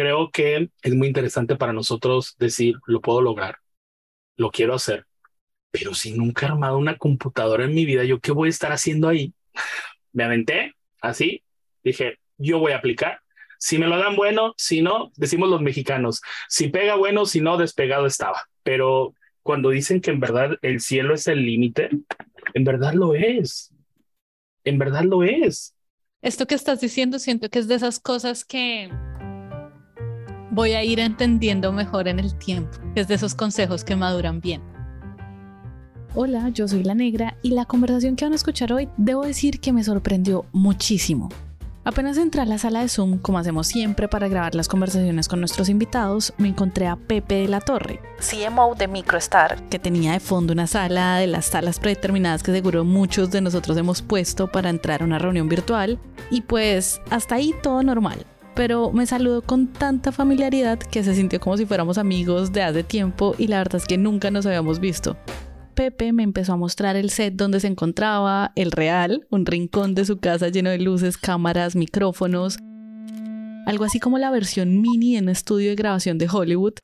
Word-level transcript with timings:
creo 0.00 0.30
que 0.30 0.70
es 0.82 0.94
muy 0.94 1.08
interesante 1.08 1.56
para 1.56 1.74
nosotros 1.74 2.34
decir, 2.38 2.76
lo 2.86 3.02
puedo 3.02 3.20
lograr, 3.20 3.58
lo 4.38 4.50
quiero 4.50 4.72
hacer, 4.72 5.04
pero 5.70 5.92
si 5.92 6.12
nunca 6.12 6.46
he 6.46 6.48
armado 6.48 6.78
una 6.78 6.96
computadora 6.96 7.66
en 7.66 7.74
mi 7.74 7.84
vida, 7.84 8.04
¿yo 8.04 8.18
qué 8.18 8.32
voy 8.32 8.46
a 8.46 8.50
estar 8.50 8.72
haciendo 8.72 9.08
ahí? 9.10 9.34
Me 10.14 10.24
aventé 10.24 10.74
así, 11.02 11.42
dije, 11.84 12.18
yo 12.38 12.60
voy 12.60 12.72
a 12.72 12.78
aplicar. 12.78 13.20
Si 13.58 13.78
me 13.78 13.86
lo 13.86 13.98
dan 13.98 14.16
bueno, 14.16 14.54
si 14.56 14.80
no, 14.80 15.12
decimos 15.16 15.50
los 15.50 15.60
mexicanos, 15.60 16.22
si 16.48 16.68
pega 16.68 16.94
bueno, 16.94 17.26
si 17.26 17.42
no, 17.42 17.58
despegado 17.58 18.06
estaba. 18.06 18.48
Pero 18.62 19.14
cuando 19.42 19.68
dicen 19.68 20.00
que 20.00 20.10
en 20.12 20.18
verdad 20.18 20.56
el 20.62 20.80
cielo 20.80 21.12
es 21.12 21.26
el 21.26 21.44
límite, 21.44 21.90
en 22.54 22.64
verdad 22.64 22.94
lo 22.94 23.14
es. 23.14 23.70
En 24.64 24.78
verdad 24.78 25.04
lo 25.04 25.22
es. 25.24 25.74
Esto 26.22 26.46
que 26.46 26.54
estás 26.54 26.80
diciendo 26.80 27.18
siento 27.18 27.50
que 27.50 27.58
es 27.58 27.68
de 27.68 27.74
esas 27.74 28.00
cosas 28.00 28.46
que 28.46 28.88
voy 30.50 30.72
a 30.72 30.82
ir 30.82 31.00
entendiendo 31.00 31.72
mejor 31.72 32.08
en 32.08 32.18
el 32.18 32.34
tiempo, 32.34 32.78
es 32.94 33.08
de 33.08 33.14
esos 33.14 33.34
consejos 33.34 33.84
que 33.84 33.96
maduran 33.96 34.40
bien. 34.40 34.62
Hola, 36.14 36.48
yo 36.48 36.66
soy 36.66 36.82
La 36.82 36.94
Negra 36.94 37.36
y 37.40 37.50
la 37.50 37.66
conversación 37.66 38.16
que 38.16 38.24
van 38.24 38.32
a 38.32 38.36
escuchar 38.36 38.72
hoy 38.72 38.88
debo 38.96 39.24
decir 39.24 39.60
que 39.60 39.72
me 39.72 39.84
sorprendió 39.84 40.44
muchísimo. 40.52 41.28
Apenas 41.82 42.18
entré 42.18 42.42
a 42.42 42.44
la 42.44 42.58
sala 42.58 42.80
de 42.80 42.88
Zoom, 42.88 43.18
como 43.18 43.38
hacemos 43.38 43.68
siempre 43.68 44.06
para 44.06 44.28
grabar 44.28 44.54
las 44.54 44.68
conversaciones 44.68 45.28
con 45.28 45.40
nuestros 45.40 45.70
invitados, 45.70 46.34
me 46.36 46.48
encontré 46.48 46.88
a 46.88 46.96
Pepe 46.96 47.36
de 47.36 47.48
la 47.48 47.60
Torre, 47.60 48.00
CMO 48.18 48.74
de 48.74 48.86
MicroStar, 48.86 49.66
que 49.70 49.78
tenía 49.78 50.12
de 50.12 50.20
fondo 50.20 50.52
una 50.52 50.66
sala 50.66 51.16
de 51.16 51.26
las 51.26 51.46
salas 51.46 51.78
predeterminadas 51.78 52.42
que 52.42 52.52
seguro 52.52 52.84
muchos 52.84 53.30
de 53.30 53.40
nosotros 53.40 53.78
hemos 53.78 54.02
puesto 54.02 54.52
para 54.52 54.68
entrar 54.68 55.00
a 55.00 55.06
una 55.06 55.18
reunión 55.18 55.48
virtual, 55.48 55.98
y 56.30 56.42
pues 56.42 57.00
hasta 57.08 57.36
ahí 57.36 57.54
todo 57.62 57.82
normal 57.82 58.26
pero 58.60 58.92
me 58.92 59.06
saludó 59.06 59.40
con 59.40 59.68
tanta 59.68 60.12
familiaridad 60.12 60.78
que 60.78 61.02
se 61.02 61.14
sintió 61.14 61.40
como 61.40 61.56
si 61.56 61.64
fuéramos 61.64 61.96
amigos 61.96 62.52
de 62.52 62.62
hace 62.62 62.82
tiempo 62.84 63.34
y 63.38 63.46
la 63.46 63.56
verdad 63.56 63.76
es 63.76 63.86
que 63.86 63.96
nunca 63.96 64.30
nos 64.30 64.44
habíamos 64.44 64.80
visto. 64.80 65.16
Pepe 65.72 66.12
me 66.12 66.24
empezó 66.24 66.52
a 66.52 66.56
mostrar 66.58 66.94
el 66.94 67.08
set 67.08 67.32
donde 67.36 67.60
se 67.60 67.68
encontraba, 67.68 68.52
el 68.56 68.70
real, 68.70 69.26
un 69.30 69.46
rincón 69.46 69.94
de 69.94 70.04
su 70.04 70.18
casa 70.18 70.50
lleno 70.50 70.68
de 70.68 70.78
luces, 70.78 71.16
cámaras, 71.16 71.74
micrófonos, 71.74 72.58
algo 73.64 73.84
así 73.84 73.98
como 73.98 74.18
la 74.18 74.30
versión 74.30 74.82
mini 74.82 75.16
en 75.16 75.24
un 75.24 75.30
estudio 75.30 75.70
de 75.70 75.76
grabación 75.76 76.18
de 76.18 76.28
Hollywood, 76.30 76.74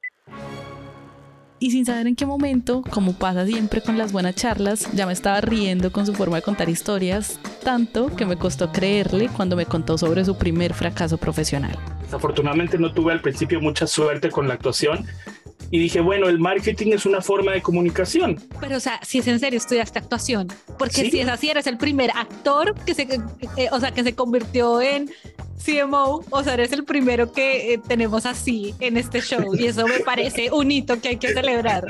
y 1.59 1.71
sin 1.71 1.87
saber 1.87 2.07
en 2.07 2.17
qué 2.17 2.27
momento, 2.27 2.83
como 2.91 3.15
pasa 3.15 3.47
siempre 3.47 3.81
con 3.81 3.99
las 3.99 4.12
buenas 4.12 4.35
charlas, 4.35 4.89
ya 4.95 5.07
me 5.07 5.12
estaba 5.12 5.41
riendo 5.41 5.91
con 5.93 6.07
su 6.07 6.15
forma 6.15 6.37
de 6.37 6.43
contar 6.43 6.69
historias, 6.69 7.39
tanto 7.65 8.15
que 8.15 8.27
me 8.27 8.37
costó 8.37 8.73
creerle 8.73 9.29
cuando 9.29 9.57
me 9.57 9.67
contó 9.67 9.97
sobre 9.99 10.25
su 10.25 10.37
primer 10.37 10.75
fracaso 10.75 11.17
profesional. 11.19 11.79
Desafortunadamente 12.03 12.79
no 12.79 12.93
tuve 12.93 13.12
al 13.12 13.21
principio 13.21 13.61
mucha 13.61 13.87
suerte 13.87 14.31
con 14.31 14.49
la 14.49 14.55
actuación 14.55 15.07
y 15.71 15.79
dije, 15.79 16.01
bueno, 16.01 16.29
el 16.29 16.39
marketing 16.39 16.93
es 16.93 17.07
una 17.07 17.21
forma 17.21 17.53
de 17.53 17.62
comunicación. 17.62 18.41
Pero, 18.61 18.77
o 18.77 18.81
sea, 18.81 19.01
si 19.03 19.19
es 19.19 19.27
en 19.27 19.41
serio, 19.41 19.59
estudiaste 19.59 19.99
actuación, 19.99 20.49
porque 20.79 21.11
si 21.11 21.21
es 21.21 21.29
así, 21.29 21.51
eres 21.51 21.67
el 21.67 21.77
primer 21.77 22.11
actor 22.11 22.75
que 22.85 22.95
se, 22.95 23.03
eh, 23.57 23.69
o 23.73 23.81
sea, 23.81 23.91
que 23.91 24.05
se 24.05 24.15
convirtió 24.15 24.81
en 24.81 25.11
CMO, 25.65 26.25
o 26.31 26.45
sea, 26.45 26.55
eres 26.55 26.73
el 26.73 26.84
primero 26.84 27.33
que 27.33 27.75
eh, 27.75 27.81
tenemos 27.87 28.27
así 28.27 28.75
en 28.79 28.97
este 28.97 29.21
show 29.21 29.55
y 29.55 29.67
eso 29.67 29.87
me 29.87 30.01
parece 30.01 30.51
un 30.53 30.71
hito 30.71 31.01
que 31.01 31.09
hay 31.09 31.17
que 31.17 31.33
celebrar. 31.33 31.84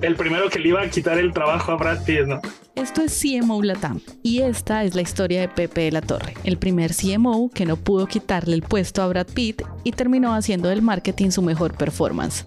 El 0.00 0.14
primero 0.16 0.48
que 0.48 0.58
le 0.58 0.68
iba 0.68 0.82
a 0.82 0.88
quitar 0.88 1.18
el 1.18 1.32
trabajo 1.32 1.72
a 1.72 1.76
Brad 1.76 2.04
Pitt, 2.04 2.26
¿no? 2.26 2.40
Esto 2.76 3.02
es 3.02 3.20
CMO 3.20 3.62
Latam 3.62 4.00
y 4.22 4.42
esta 4.42 4.84
es 4.84 4.94
la 4.94 5.02
historia 5.02 5.40
de 5.40 5.48
Pepe 5.48 5.82
de 5.82 5.92
la 5.92 6.02
Torre, 6.02 6.34
el 6.44 6.58
primer 6.58 6.92
CMO 6.94 7.50
que 7.52 7.64
no 7.64 7.76
pudo 7.76 8.06
quitarle 8.06 8.54
el 8.54 8.62
puesto 8.62 9.02
a 9.02 9.08
Brad 9.08 9.26
Pitt 9.26 9.62
y 9.82 9.92
terminó 9.92 10.34
haciendo 10.34 10.68
del 10.68 10.82
marketing 10.82 11.30
su 11.30 11.42
mejor 11.42 11.74
performance. 11.76 12.44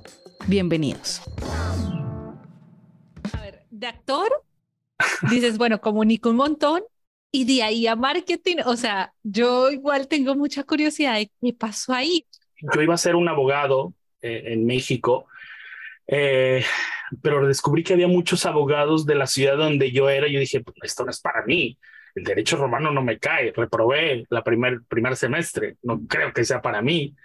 Bienvenidos. 0.48 1.22
A 3.34 3.42
ver, 3.42 3.66
de 3.70 3.88
actor, 3.88 4.44
dices, 5.30 5.58
bueno, 5.58 5.80
comunico 5.82 6.30
un 6.30 6.38
montón 6.38 6.84
y 7.32 7.46
de 7.46 7.64
ahí 7.64 7.88
a 7.88 7.96
marketing, 7.96 8.58
o 8.66 8.76
sea, 8.76 9.14
yo 9.24 9.70
igual 9.70 10.08
tengo 10.08 10.36
mucha 10.36 10.64
curiosidad 10.64 11.16
de 11.16 11.32
qué 11.42 11.54
pasó 11.54 11.94
ahí. 11.94 12.26
Yo 12.74 12.82
iba 12.82 12.94
a 12.96 12.98
ser 12.98 13.16
un 13.16 13.30
abogado 13.30 13.94
eh, 14.22 14.44
en 14.48 14.66
México, 14.66 15.28
eh, 16.08 16.66
pero 17.22 17.48
descubrí 17.48 17.84
que 17.84 17.94
había 17.94 18.08
muchos 18.08 18.46
abogados 18.46 19.06
de 19.06 19.16
la 19.16 19.28
ciudad 19.28 19.58
donde 19.58 19.92
yo 19.92 20.10
era. 20.10 20.28
Y 20.28 20.34
yo 20.34 20.40
dije, 20.40 20.62
pues, 20.62 20.76
esto 20.82 21.06
no 21.06 21.12
es 21.12 21.22
para 21.22 21.46
mí. 21.46 21.78
El 22.16 22.24
derecho 22.24 22.58
romano 22.58 22.92
no 22.92 23.04
me 23.04 23.20
cae. 23.20 23.54
Reprobé 23.56 24.26
la 24.30 24.44
primer, 24.44 24.82
primer 24.88 25.16
semestre. 25.16 25.78
No 25.84 26.02
creo 26.08 26.34
que 26.34 26.44
sea 26.44 26.62
para 26.62 26.82
mí. 26.82 27.16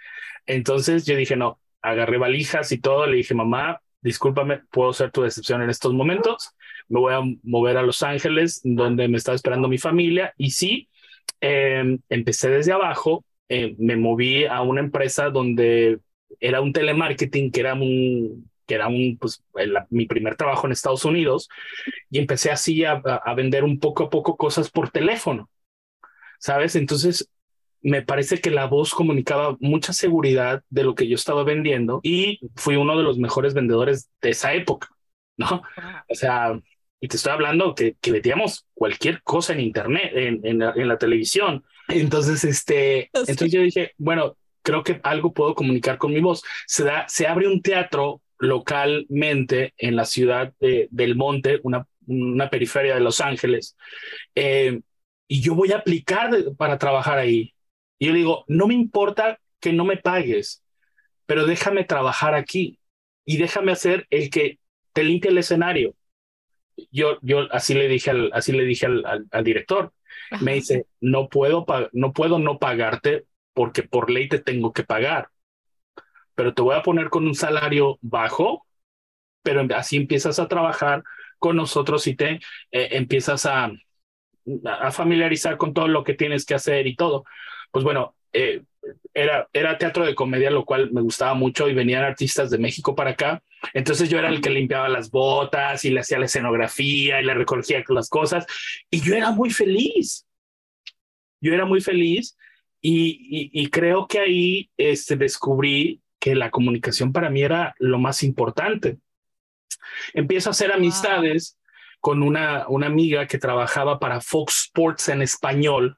Entonces 0.45 1.05
yo 1.05 1.15
dije, 1.15 1.35
no, 1.35 1.59
agarré 1.89 2.17
valijas 2.17 2.71
y 2.71 2.79
todo. 2.79 3.05
Le 3.07 3.17
dije, 3.17 3.33
mamá, 3.33 3.81
discúlpame, 4.01 4.61
puedo 4.71 4.93
ser 4.93 5.11
tu 5.11 5.21
decepción 5.23 5.61
en 5.61 5.69
estos 5.69 5.93
momentos 5.93 6.55
me 6.87 6.99
voy 6.99 7.13
a 7.13 7.21
mover 7.43 7.77
a 7.77 7.83
Los 7.83 8.03
Ángeles, 8.03 8.61
donde 8.63 9.07
me 9.07 9.17
estaba 9.17 9.35
esperando 9.35 9.67
mi 9.67 9.77
familia. 9.77 10.33
Y 10.37 10.51
sí, 10.51 10.89
em, 11.41 11.99
empecé 12.09 12.49
desde 12.49 12.71
abajo, 12.71 13.25
eh, 13.49 13.75
me 13.77 13.95
moví 13.95 14.45
a 14.45 14.61
una 14.61 14.81
empresa 14.81 15.29
donde 15.29 15.99
era 16.39 16.61
un 16.61 16.73
telemarketing, 16.73 17.51
que 17.51 17.59
era 17.59 17.73
un 17.73 18.49
que 18.67 18.73
era 18.73 18.87
un, 18.87 19.15
pues, 19.19 19.43
mi 19.91 20.07
primer 20.07 20.35
trabajo 20.37 20.65
en 20.65 20.73
Estados 20.73 21.05
Unidos, 21.05 21.49
y 22.09 22.17
empecé 22.17 22.49
así 22.49 22.83
a, 22.83 22.93
a 22.93 23.33
vender 23.35 23.63
un 23.63 23.79
poco 23.79 24.05
a 24.05 24.09
poco 24.09 24.37
cosas 24.37 24.71
por 24.71 24.89
teléfono, 24.89 25.51
¿sabes? 26.39 26.75
Entonces, 26.75 27.29
me 27.85 28.01
parece 28.01 28.41
que 28.41 28.49
la 28.49 28.65
voz 28.65 28.95
comunicaba 28.95 29.57
mucha 29.59 29.93
seguridad 29.93 30.63
de 30.69 30.83
lo 30.83 30.95
que 30.95 31.07
yo 31.07 31.13
estaba 31.13 31.43
vendiendo 31.43 31.99
y 32.01 32.39
fui 32.55 32.77
uno 32.77 32.97
de 32.97 33.03
los 33.03 33.19
mejores 33.19 33.53
vendedores 33.53 34.09
de 34.23 34.31
esa 34.31 34.55
época, 34.55 34.89
¿no? 35.37 35.61
O 36.09 36.15
sea, 36.15 36.59
y 36.99 37.07
te 37.07 37.17
estoy 37.17 37.31
hablando 37.31 37.75
que, 37.75 37.95
que 38.01 38.11
vendíamos 38.11 38.65
cualquier 38.73 39.21
cosa 39.21 39.53
en 39.53 39.59
internet, 39.59 40.11
en, 40.15 40.39
en, 40.43 40.59
la, 40.59 40.73
en 40.75 40.87
la, 40.87 40.97
televisión. 40.97 41.63
Entonces, 41.87 42.43
este, 42.43 43.11
entonces 43.13 43.51
yo 43.51 43.61
dije, 43.61 43.93
bueno, 43.99 44.35
creo 44.63 44.81
que 44.81 44.99
algo 45.03 45.31
puedo 45.31 45.53
comunicar 45.53 45.99
con 45.99 46.11
mi 46.11 46.21
voz. 46.21 46.41
Se 46.65 46.83
da, 46.83 47.05
se 47.07 47.27
abre 47.27 47.47
un 47.47 47.61
teatro 47.61 48.23
localmente 48.39 49.75
en 49.77 49.95
la 49.95 50.05
ciudad 50.05 50.53
de, 50.59 50.87
del 50.89 51.15
Monte, 51.15 51.59
una, 51.61 51.85
una 52.07 52.49
periferia 52.49 52.95
de 52.95 53.01
Los 53.01 53.21
Ángeles, 53.21 53.77
eh, 54.33 54.81
y 55.27 55.41
yo 55.41 55.53
voy 55.53 55.71
a 55.71 55.77
aplicar 55.77 56.31
de, 56.31 56.51
para 56.55 56.79
trabajar 56.79 57.19
ahí. 57.19 57.54
Y 57.97 58.07
yo 58.07 58.13
digo, 58.13 58.45
no 58.47 58.67
me 58.67 58.73
importa 58.73 59.39
que 59.59 59.73
no 59.73 59.85
me 59.85 59.97
pagues, 59.97 60.63
pero 61.25 61.45
déjame 61.45 61.83
trabajar 61.83 62.35
aquí 62.35 62.79
y 63.25 63.37
déjame 63.37 63.71
hacer 63.71 64.05
el 64.09 64.29
que 64.29 64.59
te 64.93 65.03
limpie 65.03 65.31
el 65.31 65.37
escenario 65.37 65.95
yo, 66.91 67.17
yo 67.21 67.51
así 67.51 67.73
le 67.73 67.87
dije 67.87 68.11
al, 68.11 68.31
así 68.33 68.51
le 68.51 68.63
dije 68.63 68.85
al, 68.85 69.05
al, 69.05 69.25
al 69.31 69.43
director. 69.43 69.93
Ajá. 70.31 70.43
Me 70.43 70.55
dice, 70.55 70.87
no 71.01 71.29
puedo, 71.29 71.65
no 71.93 72.13
puedo 72.13 72.39
no 72.39 72.57
pagarte 72.59 73.25
porque 73.53 73.83
por 73.83 74.09
ley 74.09 74.27
te 74.27 74.39
tengo 74.39 74.73
que 74.73 74.83
pagar, 74.83 75.29
pero 76.35 76.53
te 76.53 76.61
voy 76.61 76.75
a 76.75 76.81
poner 76.81 77.09
con 77.09 77.25
un 77.25 77.35
salario 77.35 77.97
bajo, 78.01 78.65
pero 79.43 79.65
así 79.75 79.97
empiezas 79.97 80.39
a 80.39 80.47
trabajar 80.47 81.03
con 81.39 81.55
nosotros 81.55 82.07
y 82.07 82.15
te 82.15 82.39
eh, 82.71 82.89
empiezas 82.91 83.45
a, 83.45 83.71
a 84.65 84.91
familiarizar 84.91 85.57
con 85.57 85.73
todo 85.73 85.87
lo 85.87 86.03
que 86.03 86.13
tienes 86.13 86.45
que 86.45 86.55
hacer 86.55 86.87
y 86.87 86.95
todo. 86.95 87.23
Pues 87.75 87.83
bueno, 87.83 88.15
eh, 88.31 88.61
era, 89.13 89.49
era 89.51 89.77
teatro 89.77 90.05
de 90.05 90.15
comedia, 90.15 90.49
lo 90.49 90.63
cual 90.63 90.93
me 90.93 91.01
gustaba 91.01 91.33
mucho 91.33 91.67
y 91.67 91.73
venían 91.73 92.05
artistas 92.05 92.49
de 92.49 92.57
México 92.57 92.95
para 92.95 93.09
acá. 93.09 93.43
Entonces 93.73 94.07
yo 94.07 94.17
era 94.17 94.29
el 94.29 94.39
que 94.39 94.49
limpiaba 94.49 94.87
las 94.87 95.11
botas 95.11 95.83
y 95.83 95.89
le 95.89 95.99
hacía 95.99 96.17
la 96.17 96.27
escenografía 96.27 97.19
y 97.19 97.25
le 97.25 97.33
recogía 97.33 97.83
las 97.89 98.07
cosas 98.07 98.45
y 98.89 99.01
yo 99.01 99.13
era 99.13 99.31
muy 99.31 99.49
feliz. 99.49 100.25
Yo 101.41 101.53
era 101.53 101.65
muy 101.65 101.81
feliz 101.81 102.37
y, 102.79 103.51
y, 103.51 103.61
y 103.61 103.67
creo 103.69 104.07
que 104.07 104.19
ahí 104.19 104.69
este, 104.77 105.17
descubrí 105.17 105.99
que 106.17 106.33
la 106.33 106.51
comunicación 106.51 107.11
para 107.11 107.29
mí 107.29 107.41
era 107.41 107.75
lo 107.77 107.99
más 107.99 108.23
importante. 108.23 108.99
Empiezo 110.13 110.49
a 110.49 110.51
hacer 110.51 110.71
amistades 110.71 111.57
wow. 111.57 111.99
con 111.99 112.23
una, 112.23 112.69
una 112.69 112.87
amiga 112.87 113.27
que 113.27 113.37
trabajaba 113.37 113.99
para 113.99 114.21
Fox 114.21 114.67
Sports 114.67 115.09
en 115.09 115.21
español 115.21 115.97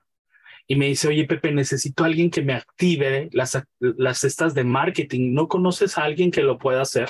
y 0.67 0.75
me 0.75 0.87
dice, 0.87 1.07
oye, 1.07 1.25
Pepe, 1.25 1.51
necesito 1.53 2.03
alguien 2.03 2.29
que 2.29 2.41
me 2.41 2.53
active 2.53 3.29
las, 3.31 3.57
las 3.79 4.19
cestas 4.19 4.53
de 4.53 4.65
marketing. 4.65 5.33
¿No 5.33 5.47
conoces 5.47 5.97
a 5.97 6.03
alguien 6.03 6.29
que 6.29 6.43
lo 6.43 6.57
pueda 6.57 6.81
hacer? 6.81 7.09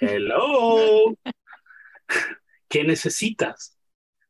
Hello. 0.00 1.16
¿Qué 2.68 2.82
necesitas? 2.82 3.78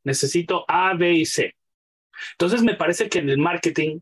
Necesito 0.04 0.66
A, 0.68 0.92
B 0.94 1.12
y 1.12 1.24
C. 1.24 1.56
Entonces 2.32 2.62
me 2.62 2.74
parece 2.74 3.08
que 3.08 3.20
en 3.20 3.30
el 3.30 3.38
marketing 3.38 4.00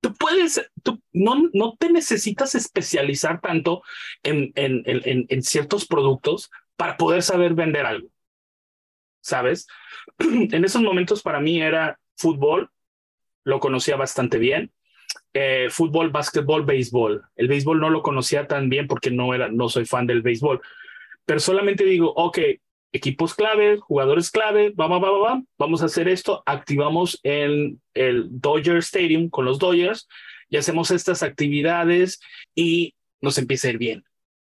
tú 0.00 0.12
puedes, 0.14 0.68
tú 0.82 1.00
no, 1.12 1.48
no 1.52 1.76
te 1.78 1.88
necesitas 1.88 2.56
especializar 2.56 3.40
tanto 3.40 3.82
en, 4.24 4.52
en, 4.56 4.82
en, 4.86 5.26
en 5.28 5.42
ciertos 5.42 5.86
productos 5.86 6.50
para 6.76 6.96
poder 6.96 7.22
saber 7.22 7.54
vender 7.54 7.86
algo. 7.86 8.08
¿Sabes? 9.20 9.68
En 10.18 10.64
esos 10.64 10.82
momentos 10.82 11.22
para 11.22 11.38
mí 11.38 11.62
era 11.62 11.96
fútbol, 12.16 12.71
lo 13.44 13.60
conocía 13.60 13.96
bastante 13.96 14.38
bien. 14.38 14.72
eh, 15.34 15.68
fútbol, 15.70 16.10
básquetbol, 16.10 16.64
béisbol. 16.64 17.22
El 17.36 17.48
béisbol 17.48 17.80
no 17.80 17.90
lo 17.90 18.02
conocía 18.02 18.46
tan 18.46 18.68
bien 18.68 18.86
porque 18.86 19.10
no 19.10 19.34
era, 19.34 19.48
no 19.48 19.68
soy 19.68 19.86
fan 19.86 20.06
del 20.06 20.22
béisbol, 20.22 20.60
pero 21.24 21.40
solamente 21.40 21.84
digo, 21.84 22.12
ok, 22.14 22.38
equipos 22.92 23.34
clave, 23.34 23.78
jugadores 23.78 24.30
clave, 24.30 24.72
vamos, 24.74 25.00
vamos, 25.00 25.20
vamos, 25.22 25.44
vamos 25.58 25.82
a 25.82 25.86
hacer 25.86 26.08
esto, 26.08 26.42
activamos 26.46 27.18
el, 27.22 27.78
el 27.94 28.26
Dodger 28.30 28.76
Stadium 28.78 29.30
con 29.30 29.44
los 29.46 29.58
Dodgers 29.58 30.08
y 30.50 30.58
hacemos 30.58 30.90
estas 30.90 31.22
actividades 31.22 32.20
y 32.54 32.94
nos 33.20 33.38
empieza 33.38 33.68
a 33.68 33.70
ir 33.70 33.78
bien, 33.78 34.04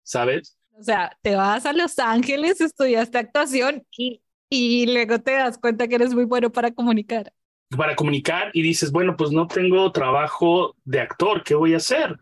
¿sabes? 0.02 0.58
O 0.78 0.82
sea, 0.82 1.16
te 1.22 1.34
vas 1.36 1.64
a 1.64 1.72
Los 1.72 1.98
Ángeles, 1.98 2.60
estudiaste 2.60 3.16
actuación 3.16 3.86
y, 3.96 4.20
y 4.50 4.92
luego 4.92 5.18
te 5.20 5.32
das 5.32 5.56
cuenta 5.56 5.88
que 5.88 5.94
eres 5.94 6.12
muy 6.12 6.24
bueno 6.24 6.52
para 6.52 6.70
comunicar. 6.70 7.32
Para 7.76 7.96
comunicar 7.96 8.50
y 8.52 8.62
dices, 8.62 8.92
bueno, 8.92 9.16
pues 9.16 9.32
no 9.32 9.48
tengo 9.48 9.90
trabajo 9.90 10.76
de 10.84 11.00
actor, 11.00 11.42
¿qué 11.42 11.54
voy 11.54 11.74
a 11.74 11.78
hacer? 11.78 12.16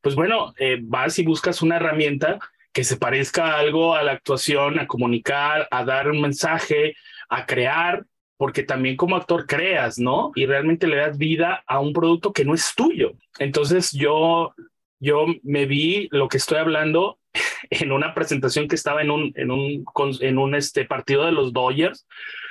Pues 0.00 0.14
bueno, 0.14 0.54
eh, 0.58 0.78
vas 0.82 1.18
y 1.18 1.24
buscas 1.24 1.62
una 1.62 1.76
herramienta 1.76 2.38
que 2.72 2.84
se 2.84 2.96
parezca 2.96 3.58
algo 3.58 3.94
a 3.94 4.02
la 4.02 4.12
actuación, 4.12 4.78
a 4.78 4.86
comunicar, 4.86 5.68
a 5.70 5.84
dar 5.84 6.10
un 6.10 6.20
mensaje, 6.20 6.94
a 7.28 7.46
crear, 7.46 8.04
porque 8.36 8.62
también 8.62 8.96
como 8.96 9.16
actor 9.16 9.46
creas, 9.46 9.98
¿no? 9.98 10.30
Y 10.34 10.46
realmente 10.46 10.86
le 10.86 10.96
das 10.96 11.18
vida 11.18 11.64
a 11.66 11.80
un 11.80 11.92
producto 11.92 12.32
que 12.32 12.44
no 12.44 12.54
es 12.54 12.72
tuyo. 12.76 13.12
Entonces 13.38 13.90
yo, 13.92 14.54
yo 15.00 15.26
me 15.42 15.66
vi 15.66 16.08
lo 16.12 16.28
que 16.28 16.36
estoy 16.36 16.58
hablando 16.58 17.18
en 17.70 17.90
una 17.90 18.14
presentación 18.14 18.68
que 18.68 18.76
estaba 18.76 19.02
en 19.02 19.10
un, 19.10 19.32
en 19.34 19.50
un, 19.50 19.84
en 20.20 20.38
un 20.38 20.54
este 20.54 20.84
partido 20.84 21.26
de 21.26 21.32
los 21.32 21.52
Dodgers, 21.52 22.06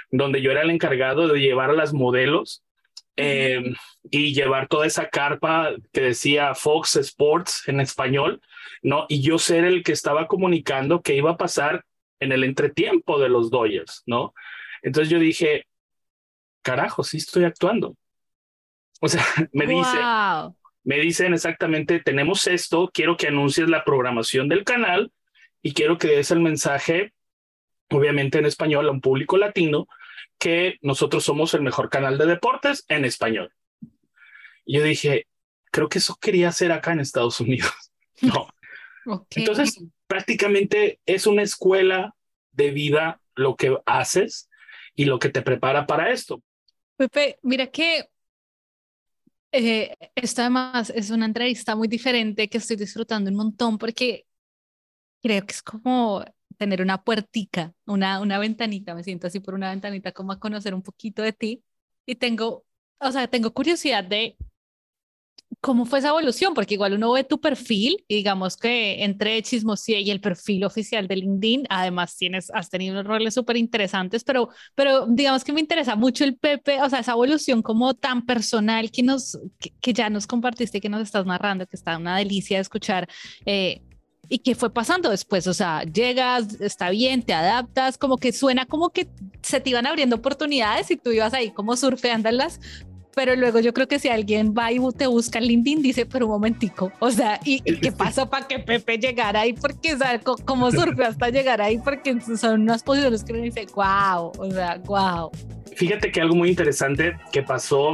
donde 0.10 0.42
yo 0.42 0.52
era 0.52 0.62
el 0.62 0.70
encargado 0.70 1.28
de 1.28 1.40
llevar 1.40 1.70
a 1.70 1.74
las 1.74 1.94
modelos 1.94 2.64
eh, 3.16 3.74
y 4.12 4.34
llevar 4.34 4.68
toda 4.68 4.86
esa 4.86 5.10
carpa 5.10 5.72
que 5.92 6.02
decía 6.02 6.54
Fox 6.54 6.98
Sports 6.98 7.68
en 7.68 7.80
español, 7.80 8.42
¿no? 8.84 9.06
Y 9.10 9.22
yo 9.22 9.40
ser 9.40 9.66
el 9.66 9.84
que 9.84 9.92
estaba 9.92 10.28
comunicando 10.28 11.02
qué 11.02 11.16
iba 11.16 11.32
a 11.32 11.38
pasar 11.38 11.84
en 12.20 12.32
el 12.32 12.44
entretiempo 12.44 13.20
de 13.20 13.30
los 13.30 13.50
Dodgers, 13.50 14.04
¿no? 14.06 14.34
Entonces 14.82 15.10
yo 15.10 15.20
dije, 15.20 15.66
carajo, 16.62 17.04
sí 17.04 17.18
estoy 17.18 17.44
actuando. 17.44 17.96
O 19.02 19.08
sea, 19.08 19.24
me 19.52 19.66
dice, 19.66 19.98
me 20.84 21.00
dicen 21.00 21.34
exactamente, 21.34 22.00
tenemos 22.00 22.48
esto, 22.48 22.90
quiero 22.94 23.18
que 23.18 23.28
anuncies 23.28 23.70
la 23.70 23.84
programación 23.84 24.48
del 24.48 24.64
canal 24.64 25.12
y 25.62 25.74
quiero 25.74 25.98
que 25.98 26.08
des 26.08 26.32
el 26.32 26.40
mensaje, 26.40 27.14
obviamente 27.90 28.40
en 28.40 28.46
español, 28.46 28.88
a 28.88 28.92
un 28.92 29.02
público 29.02 29.38
latino, 29.38 29.88
que 30.38 30.78
nosotros 30.82 31.24
somos 31.24 31.54
el 31.54 31.62
mejor 31.62 31.90
canal 31.90 32.18
de 32.18 32.26
deportes 32.26 32.86
en 32.88 33.06
español. 33.06 33.54
Y 34.66 34.78
yo 34.78 34.84
dije, 34.84 35.28
creo 35.72 35.90
que 35.90 36.00
eso 36.00 36.18
quería 36.20 36.50
hacer 36.50 36.72
acá 36.72 36.94
en 36.94 37.00
Estados 37.00 37.40
Unidos. 37.40 37.72
No. 38.20 38.48
Entonces, 39.36 39.80
prácticamente 40.08 41.00
es 41.06 41.28
una 41.28 41.44
escuela 41.44 42.16
de 42.52 42.72
vida 42.72 43.22
lo 43.36 43.56
que 43.56 43.78
haces 43.86 44.50
y 44.96 45.06
lo 45.06 45.20
que 45.20 45.30
te 45.30 45.44
prepara 45.44 45.86
para 45.86 46.12
esto. 46.12 46.42
Pepe, 46.98 47.40
mira 47.44 47.68
que 47.68 48.10
eh, 49.52 49.96
esto 50.16 50.42
además 50.42 50.90
es 50.90 51.12
una 51.12 51.26
entrevista 51.26 51.76
muy 51.76 51.88
diferente 51.88 52.50
que 52.50 52.58
estoy 52.58 52.76
disfrutando 52.76 53.30
un 53.30 53.38
montón 53.38 53.78
porque 53.78 54.26
creo 55.22 55.46
que 55.46 55.54
es 55.54 55.62
como 55.62 56.26
tener 56.58 56.82
una 56.82 57.04
puertica, 57.04 57.74
una, 57.86 58.20
una 58.22 58.40
ventanita, 58.40 58.96
me 58.96 59.04
siento 59.04 59.28
así 59.28 59.40
por 59.40 59.54
una 59.54 59.70
ventanita 59.70 60.12
como 60.12 60.32
a 60.32 60.40
conocer 60.40 60.74
un 60.74 60.84
poquito 60.84 61.22
de 61.22 61.34
ti 61.34 61.64
y 62.06 62.16
tengo, 62.16 62.66
o 63.00 63.12
sea, 63.12 63.28
tengo 63.28 63.54
curiosidad 63.54 64.04
de 64.04 64.38
cómo 65.62 65.86
fue 65.86 66.00
esa 66.00 66.10
evolución, 66.10 66.54
porque 66.54 66.76
igual 66.76 66.94
uno 66.94 67.12
ve 67.12 67.24
tu 67.24 67.40
perfil 67.40 68.04
y 68.08 68.16
digamos 68.16 68.58
que 68.58 69.04
entre 69.04 69.42
Chismosía 69.42 70.00
y 70.00 70.12
el 70.12 70.22
perfil 70.22 70.64
oficial 70.66 71.08
de 71.08 71.16
LinkedIn, 71.18 71.66
además 71.70 72.16
tienes, 72.16 72.52
has 72.54 72.70
tenido 72.70 72.94
unos 72.94 73.06
roles 73.06 73.34
súper 73.34 73.58
interesantes, 73.58 74.24
pero, 74.24 74.50
pero 74.76 75.08
digamos 75.08 75.44
que 75.44 75.54
me 75.54 75.60
interesa 75.60 75.96
mucho 75.96 76.24
el 76.24 76.38
Pepe, 76.38 76.82
o 76.82 76.90
sea, 76.90 77.00
esa 77.00 77.14
evolución 77.14 77.62
como 77.62 77.94
tan 77.96 78.26
personal 78.26 78.92
que 78.92 79.04
nos, 79.04 79.40
que, 79.82 79.94
ya 79.94 80.10
nos 80.10 80.28
compartiste, 80.28 80.82
que 80.82 80.90
nos 80.90 81.02
estás 81.02 81.26
narrando, 81.26 81.66
que 81.66 81.76
está 81.76 81.98
una 81.98 82.18
delicia 82.18 82.58
de 82.58 82.62
escuchar. 82.62 83.08
Eh, 83.46 83.82
¿Y 84.30 84.40
qué 84.40 84.56
fue 84.56 84.74
pasando 84.74 85.10
después? 85.10 85.48
O 85.48 85.54
sea, 85.54 85.84
llegas, 85.84 86.60
está 86.60 86.90
bien, 86.90 87.24
te 87.24 87.34
adaptas, 87.34 87.98
como 87.98 88.18
que 88.18 88.34
suena 88.34 88.66
como 88.66 88.90
que 88.90 89.08
se 89.42 89.62
te 89.62 89.70
iban 89.70 89.88
abriendo 89.88 90.18
oportunidades 90.18 90.92
y 90.92 90.98
tú 90.98 91.12
ibas 91.12 91.34
ahí 91.34 91.52
como 91.52 91.78
surfeándolas, 91.78 92.60
pero 93.18 93.36
luego 93.36 93.60
yo 93.60 93.74
creo 93.74 93.88
que 93.88 93.98
si 93.98 94.10
alguien 94.10 94.54
va 94.56 94.72
y 94.72 94.80
te 94.96 95.08
busca 95.08 95.40
en 95.40 95.46
LinkedIn, 95.46 95.82
dice, 95.82 96.06
pero 96.06 96.28
un 96.28 96.34
momentico, 96.34 96.92
o 97.00 97.10
sea, 97.10 97.40
¿y, 97.44 97.62
qué 97.62 97.92
pasó 97.98 98.30
para 98.30 98.48
que 98.48 98.60
Pepe 98.60 99.00
llegara 99.00 99.42
ahí? 99.42 99.54
Porque, 99.54 99.96
o 99.96 99.98
sea, 99.98 100.20
¿cómo 100.20 100.70
surfeó 100.70 101.08
hasta 101.08 101.30
llegar 101.30 101.60
ahí? 101.60 101.80
Porque 101.80 102.16
son 102.22 102.62
unas 102.62 102.84
posiciones 102.84 103.24
que 103.24 103.34
uno 103.34 103.42
dice, 103.42 103.66
wow, 103.74 104.34
o 104.38 104.52
sea, 104.52 104.80
wow. 104.86 105.32
Fíjate 105.76 106.12
que 106.12 106.22
algo 106.22 106.36
muy 106.36 106.50
interesante 106.50 107.18
que 107.32 107.42
pasó 107.42 107.94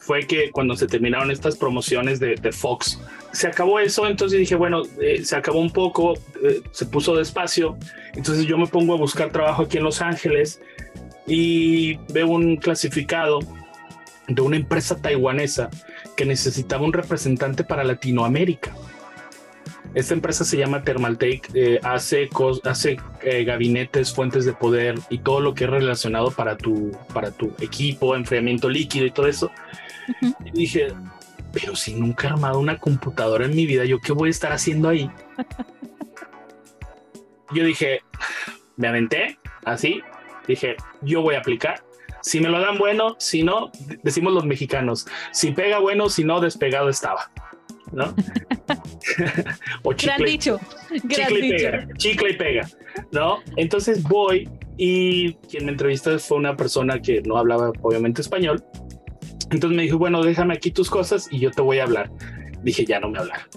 fue 0.00 0.26
que 0.26 0.50
cuando 0.50 0.74
se 0.74 0.88
terminaron 0.88 1.30
estas 1.30 1.56
promociones 1.56 2.18
de, 2.18 2.34
de 2.34 2.50
Fox, 2.50 2.98
se 3.32 3.46
acabó 3.46 3.78
eso, 3.78 4.06
entonces 4.06 4.38
dije, 4.38 4.54
bueno, 4.54 4.82
eh, 5.00 5.24
se 5.24 5.36
acabó 5.36 5.60
un 5.60 5.70
poco, 5.70 6.14
eh, 6.42 6.62
se 6.70 6.86
puso 6.86 7.14
despacio, 7.14 7.76
entonces 8.14 8.46
yo 8.46 8.56
me 8.56 8.66
pongo 8.66 8.94
a 8.94 8.96
buscar 8.96 9.30
trabajo 9.30 9.62
aquí 9.62 9.78
en 9.78 9.84
Los 9.84 10.00
Ángeles 10.00 10.60
y 11.26 11.96
veo 12.12 12.28
un 12.28 12.56
clasificado 12.56 13.40
de 14.26 14.42
una 14.42 14.56
empresa 14.56 15.00
taiwanesa 15.00 15.70
que 16.16 16.24
necesitaba 16.24 16.84
un 16.84 16.92
representante 16.92 17.64
para 17.64 17.84
Latinoamérica. 17.84 18.74
Esta 19.94 20.12
empresa 20.14 20.44
se 20.44 20.58
llama 20.58 20.82
Thermaltake, 20.82 21.48
eh, 21.54 21.80
hace, 21.82 22.28
hace 22.64 22.98
gabinetes, 23.44 24.12
fuentes 24.12 24.44
de 24.44 24.52
poder 24.52 24.96
y 25.08 25.18
todo 25.18 25.40
lo 25.40 25.54
que 25.54 25.64
es 25.64 25.70
relacionado 25.70 26.30
para 26.30 26.56
tu, 26.56 26.92
para 27.14 27.30
tu 27.30 27.52
equipo, 27.60 28.14
enfriamiento 28.14 28.68
líquido 28.68 29.06
y 29.06 29.10
todo 29.10 29.26
eso. 29.26 29.50
Y 30.44 30.50
dije, 30.50 30.88
pero 31.52 31.76
si 31.76 31.94
nunca 31.94 32.28
he 32.28 32.30
armado 32.30 32.58
una 32.58 32.78
computadora 32.78 33.46
en 33.46 33.54
mi 33.54 33.66
vida, 33.66 33.84
¿yo 33.84 34.00
qué 34.00 34.12
voy 34.12 34.28
a 34.28 34.30
estar 34.30 34.52
haciendo 34.52 34.88
ahí? 34.88 35.10
yo 37.54 37.64
dije, 37.64 38.00
me 38.76 38.88
aventé 38.88 39.38
así, 39.64 40.02
dije, 40.46 40.76
yo 41.02 41.22
voy 41.22 41.34
a 41.34 41.38
aplicar. 41.38 41.82
Si 42.20 42.40
me 42.40 42.48
lo 42.48 42.60
dan 42.60 42.78
bueno, 42.78 43.16
si 43.18 43.42
no, 43.42 43.70
decimos 44.02 44.32
los 44.32 44.44
mexicanos, 44.44 45.06
si 45.32 45.52
pega 45.52 45.78
bueno, 45.78 46.08
si 46.08 46.24
no, 46.24 46.40
despegado 46.40 46.88
estaba. 46.88 47.30
¿No? 47.92 48.04
o 49.82 49.94
chicle, 49.94 50.14
gran 50.16 50.26
dicho, 50.26 50.60
chicle, 51.08 51.46
y 51.46 51.50
Pega, 51.50 51.88
chicle 51.96 52.30
y 52.30 52.36
pega, 52.36 52.68
¿no? 53.12 53.38
Entonces 53.56 54.02
voy 54.02 54.46
y 54.76 55.32
quien 55.50 55.64
me 55.64 55.72
entrevista 55.72 56.18
fue 56.18 56.36
una 56.36 56.54
persona 56.54 57.00
que 57.00 57.22
no 57.22 57.38
hablaba 57.38 57.72
obviamente 57.80 58.20
español 58.20 58.62
entonces 59.50 59.76
me 59.76 59.82
dijo, 59.82 59.98
bueno, 59.98 60.22
déjame 60.22 60.54
aquí 60.54 60.70
tus 60.70 60.90
cosas 60.90 61.28
y 61.30 61.38
yo 61.38 61.50
te 61.50 61.62
voy 61.62 61.78
a 61.78 61.84
hablar. 61.84 62.10
Dije, 62.62 62.84
ya 62.84 63.00
no 63.00 63.08
me 63.08 63.18
habla. 63.18 63.48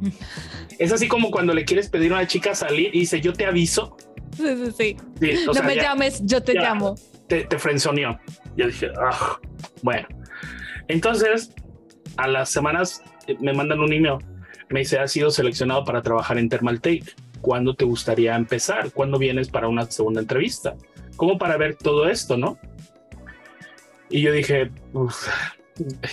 es 0.78 0.92
así 0.92 1.08
como 1.08 1.30
cuando 1.30 1.54
le 1.54 1.64
quieres 1.64 1.88
pedir 1.88 2.12
a 2.12 2.16
una 2.16 2.26
chica 2.26 2.54
salir 2.54 2.94
y 2.94 3.00
dice, 3.00 3.20
yo 3.20 3.32
te 3.32 3.46
aviso. 3.46 3.96
Sí, 4.36 4.44
sí, 4.76 4.96
sí. 5.20 5.36
no 5.46 5.62
me 5.62 5.76
llames, 5.76 6.22
yo 6.24 6.42
te 6.42 6.54
llamo. 6.54 6.94
Te, 7.28 7.44
te 7.44 7.58
frenzoneó. 7.58 8.18
Yo 8.56 8.66
dije, 8.66 8.90
ah, 9.00 9.38
bueno. 9.82 10.06
Entonces, 10.88 11.52
a 12.16 12.28
las 12.28 12.50
semanas 12.50 13.02
eh, 13.26 13.36
me 13.40 13.52
mandan 13.52 13.80
un 13.80 13.92
email. 13.92 14.18
Me 14.70 14.80
dice, 14.80 14.98
has 14.98 15.12
sido 15.12 15.30
seleccionado 15.30 15.84
para 15.84 16.02
trabajar 16.02 16.38
en 16.38 16.48
Thermal 16.48 16.80
Take. 16.80 17.04
¿Cuándo 17.40 17.74
te 17.74 17.84
gustaría 17.84 18.34
empezar? 18.34 18.90
¿Cuándo 18.92 19.18
vienes 19.18 19.48
para 19.48 19.68
una 19.68 19.90
segunda 19.90 20.20
entrevista? 20.20 20.76
Como 21.16 21.38
para 21.38 21.56
ver 21.56 21.76
todo 21.76 22.08
esto, 22.08 22.36
¿no? 22.36 22.58
Y 24.10 24.22
yo 24.22 24.32
dije, 24.32 24.70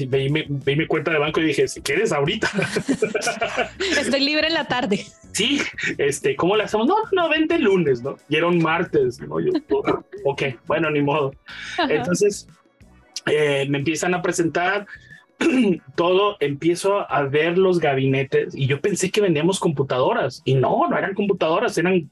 Veí 0.08 0.30
mi, 0.30 0.88
cuenta 0.88 1.12
de 1.12 1.20
banco 1.20 1.40
y 1.40 1.46
dije, 1.46 1.68
si 1.68 1.82
quieres 1.82 2.12
ahorita. 2.12 2.50
Estoy 4.00 4.20
libre 4.22 4.48
en 4.48 4.56
la 4.56 4.68
tarde. 4.68 5.06
Sí, 5.34 5.62
este, 6.00 6.36
¿cómo 6.36 6.56
le 6.56 6.64
hacemos? 6.64 6.88
No, 6.88 6.96
no, 7.12 7.30
vente 7.30 7.56
el 7.56 7.64
lunes, 7.64 8.02
¿no? 8.02 8.18
Y 8.28 8.38
era 8.38 8.48
un 8.48 8.58
martes, 8.58 9.20
¿no? 9.22 9.40
Yo, 9.40 9.52
ok, 10.26 10.44
bueno, 10.66 10.90
ni 10.90 11.02
modo. 11.02 11.32
Entonces, 11.90 12.48
eh, 13.28 13.68
me 13.70 13.78
empiezan 13.78 14.16
a 14.16 14.22
presentar 14.24 14.88
todo, 15.96 16.38
empiezo 16.40 17.10
a 17.10 17.24
ver 17.24 17.58
los 17.58 17.80
gabinetes 17.80 18.56
y 18.56 18.66
yo 18.66 18.82
pensé 18.82 19.12
que 19.12 19.22
vendíamos 19.22 19.60
computadoras 19.60 20.42
y 20.44 20.56
no, 20.56 20.88
no 20.90 20.98
eran 20.98 21.14
computadoras, 21.14 21.78
eran 21.78 22.10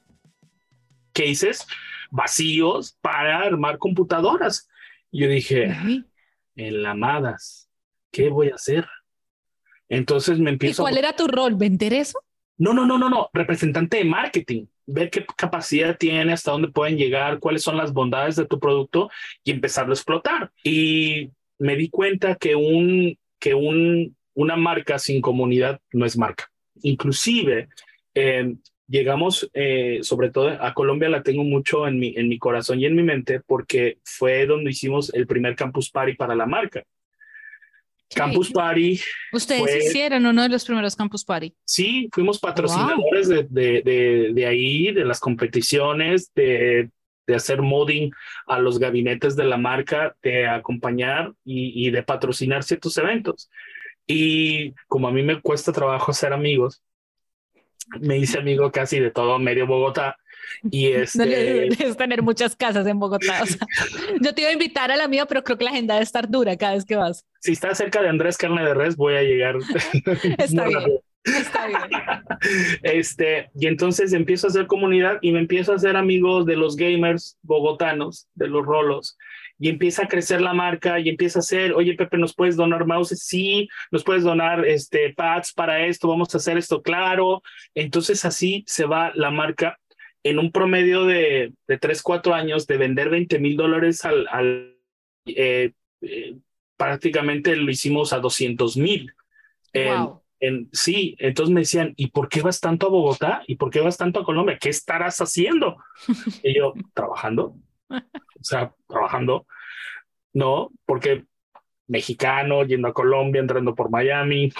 cases 1.13 1.65
vacíos 2.11 2.95
para 3.01 3.39
armar 3.39 3.79
computadoras. 3.79 4.68
Yo 5.11 5.27
dije, 5.27 5.75
en 6.55 6.83
la 6.83 6.93
Madas, 6.93 7.69
¿qué 8.11 8.29
voy 8.29 8.49
a 8.49 8.55
hacer? 8.55 8.87
Entonces 9.87 10.39
me 10.39 10.51
empiezo. 10.51 10.81
¿Y 10.81 10.83
cuál 10.83 10.97
era 10.97 11.15
tu 11.15 11.27
rol? 11.27 11.55
¿Vender 11.55 11.93
eso? 11.93 12.19
No, 12.57 12.73
no, 12.73 12.85
no, 12.85 12.97
no, 12.97 13.09
no. 13.09 13.29
Representante 13.33 13.97
de 13.97 14.05
marketing. 14.05 14.65
Ver 14.85 15.09
qué 15.09 15.25
capacidad 15.37 15.97
tiene, 15.97 16.33
hasta 16.33 16.51
dónde 16.51 16.67
pueden 16.67 16.97
llegar, 16.97 17.39
cuáles 17.39 17.63
son 17.63 17.77
las 17.77 17.93
bondades 17.93 18.35
de 18.35 18.45
tu 18.45 18.59
producto 18.59 19.09
y 19.43 19.51
empezarlo 19.51 19.93
a 19.93 19.95
explotar. 19.95 20.51
Y 20.63 21.31
me 21.57 21.75
di 21.75 21.89
cuenta 21.89 22.35
que 22.35 22.55
un 22.55 23.17
que 23.39 23.53
un, 23.53 24.15
una 24.33 24.55
marca 24.57 24.99
sin 24.99 25.21
comunidad 25.21 25.79
no 25.93 26.05
es 26.05 26.17
marca. 26.17 26.51
Inclusive, 26.81 27.69
eh, 28.13 28.55
llegamos, 28.89 29.49
eh, 29.53 29.99
sobre 30.01 30.31
todo 30.31 30.49
a 30.49 30.73
Colombia 30.73 31.07
la 31.09 31.23
tengo 31.23 31.43
mucho 31.43 31.87
en 31.87 31.99
mi, 31.99 32.13
en 32.17 32.27
mi 32.27 32.39
corazón 32.39 32.79
y 32.79 32.85
en 32.85 32.95
mi 32.95 33.03
mente 33.03 33.39
porque 33.39 33.99
fue 34.03 34.45
donde 34.45 34.71
hicimos 34.71 35.13
el 35.13 35.27
primer 35.27 35.55
Campus 35.55 35.89
Party 35.91 36.13
para 36.15 36.35
la 36.35 36.45
marca. 36.45 36.83
Campus 38.13 38.51
Party. 38.51 38.99
Ustedes 39.31 39.85
hicieron 39.85 40.25
uno 40.25 40.41
de 40.41 40.49
los 40.49 40.65
primeros 40.65 40.95
Campus 40.95 41.23
Party. 41.23 41.53
Sí, 41.63 42.09
fuimos 42.11 42.39
patrocinadores 42.39 43.27
de, 43.27 43.43
de, 43.43 44.31
de, 44.33 44.45
ahí, 44.47 44.91
de 44.91 45.05
las 45.05 45.19
competiciones, 45.19 46.31
de, 46.33 46.89
de 47.27 47.35
hacer 47.35 47.61
modding 47.61 48.11
a 48.47 48.59
los 48.59 48.79
gabinetes 48.79 49.35
de 49.35 49.43
la 49.43 49.57
marca, 49.57 50.15
de 50.23 50.47
acompañar 50.47 51.33
y, 51.45 51.87
y 51.87 51.91
de 51.91 52.01
patrocinar 52.01 52.63
ciertos 52.63 52.97
eventos. 52.97 53.51
Y 54.07 54.73
como 54.87 55.07
a 55.07 55.11
mí 55.11 55.21
me 55.21 55.39
cuesta 55.39 55.71
trabajo 55.71 56.09
hacer 56.09 56.33
amigos, 56.33 56.81
me 57.99 58.17
hice 58.17 58.39
amigo 58.39 58.71
casi 58.71 58.99
de 58.99 59.11
todo 59.11 59.39
medio 59.39 59.67
Bogotá. 59.67 60.17
Y 60.71 60.87
este... 60.91 61.67
es 61.67 61.97
tener 61.97 62.21
muchas 62.21 62.55
casas 62.55 62.85
en 62.87 62.99
Bogotá. 62.99 63.43
yo 64.21 64.33
te 64.33 64.41
iba 64.41 64.49
a 64.49 64.53
invitar 64.53 64.91
a 64.91 64.97
la 64.97 65.07
mía, 65.07 65.25
pero 65.25 65.43
creo 65.43 65.57
que 65.57 65.65
la 65.65 65.71
agenda 65.71 65.95
debe 65.95 66.03
estar 66.03 66.29
dura 66.29 66.57
cada 66.57 66.73
vez 66.73 66.85
que 66.85 66.95
vas. 66.95 67.25
Si 67.39 67.51
está 67.51 67.73
cerca 67.75 68.01
de 68.01 68.09
Andrés 68.09 68.37
Carne 68.37 68.63
de 68.63 68.73
Res, 68.73 68.95
voy 68.95 69.15
a 69.15 69.23
llegar. 69.23 69.55
Está 70.37 70.65
bien. 70.67 70.99
Está 71.23 71.67
bien. 71.67 71.79
Este, 72.81 73.49
y 73.53 73.67
entonces 73.67 74.13
empiezo 74.13 74.47
a 74.47 74.49
hacer 74.49 74.67
comunidad 74.67 75.19
y 75.21 75.31
me 75.31 75.39
empiezo 75.39 75.73
a 75.73 75.75
hacer 75.75 75.97
amigos 75.97 76.45
de 76.45 76.55
los 76.55 76.75
gamers 76.75 77.37
bogotanos, 77.43 78.27
de 78.35 78.47
los 78.47 78.65
rolos 78.65 79.17
y 79.59 79.67
empieza 79.67 80.03
a 80.03 80.07
crecer 80.07 80.41
la 80.41 80.53
marca 80.53 80.99
y 80.99 81.09
empieza 81.09 81.39
a 81.39 81.41
hacer, 81.41 81.73
oye 81.73 81.93
Pepe, 81.95 82.17
¿nos 82.17 82.33
puedes 82.33 82.55
donar 82.55 82.85
mouse? 82.85 83.09
Sí, 83.09 83.67
nos 83.91 84.05
puedes 84.05 84.23
donar 84.23 84.65
este, 84.65 85.13
pads 85.13 85.51
para 85.53 85.85
esto, 85.85 86.07
vamos 86.07 86.33
a 86.33 86.37
hacer 86.37 86.57
esto, 86.57 86.81
claro. 86.81 87.43
Entonces 87.75 88.23
así 88.23 88.63
se 88.65 88.85
va 88.85 89.11
la 89.15 89.31
marca 89.31 89.77
en 90.23 90.39
un 90.39 90.51
promedio 90.51 91.05
de, 91.05 91.53
de 91.67 91.77
3, 91.77 92.01
4 92.01 92.33
años 92.33 92.67
de 92.67 92.77
vender 92.77 93.09
20 93.09 93.37
mil 93.39 93.57
dólares 93.57 94.05
al, 94.05 94.27
al 94.29 94.77
eh, 95.25 95.73
eh, 96.01 96.37
prácticamente 96.77 97.55
lo 97.57 97.69
hicimos 97.69 98.13
a 98.13 98.19
200 98.19 98.77
mil. 98.77 99.13
Wow. 99.73 100.21
En, 100.39 100.69
sí, 100.71 101.17
entonces 101.19 101.53
me 101.53 101.61
decían, 101.61 101.93
¿y 101.97 102.07
por 102.07 102.29
qué 102.29 102.41
vas 102.41 102.61
tanto 102.61 102.87
a 102.87 102.89
Bogotá? 102.89 103.43
¿Y 103.45 103.55
por 103.55 103.69
qué 103.69 103.81
vas 103.81 103.97
tanto 103.97 104.21
a 104.21 104.23
Colombia? 104.23 104.57
¿Qué 104.57 104.69
estarás 104.69 105.19
haciendo? 105.19 105.75
y 106.43 106.55
yo, 106.57 106.73
trabajando 106.93 107.57
o 107.89 108.43
sea, 108.43 108.73
trabajando, 108.87 109.45
¿no? 110.33 110.71
Porque 110.85 111.25
mexicano, 111.87 112.63
yendo 112.63 112.87
a 112.87 112.93
Colombia, 112.93 113.41
entrando 113.41 113.75
por 113.75 113.89
Miami, 113.89 114.51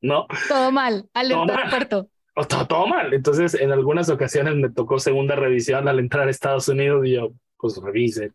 ¿no? 0.00 0.26
Todo 0.48 0.72
mal, 0.72 1.08
al 1.14 1.32
aeropuerto. 1.32 2.08
Todo, 2.48 2.66
todo, 2.66 2.86
mal. 2.86 3.14
Entonces, 3.14 3.54
en 3.54 3.70
algunas 3.70 4.08
ocasiones 4.08 4.56
me 4.56 4.70
tocó 4.70 4.98
segunda 4.98 5.36
revisión 5.36 5.86
al 5.86 6.00
entrar 6.00 6.26
a 6.26 6.30
Estados 6.30 6.66
Unidos 6.68 7.06
y 7.06 7.12
yo, 7.12 7.32
pues 7.58 7.76
revise. 7.82 8.32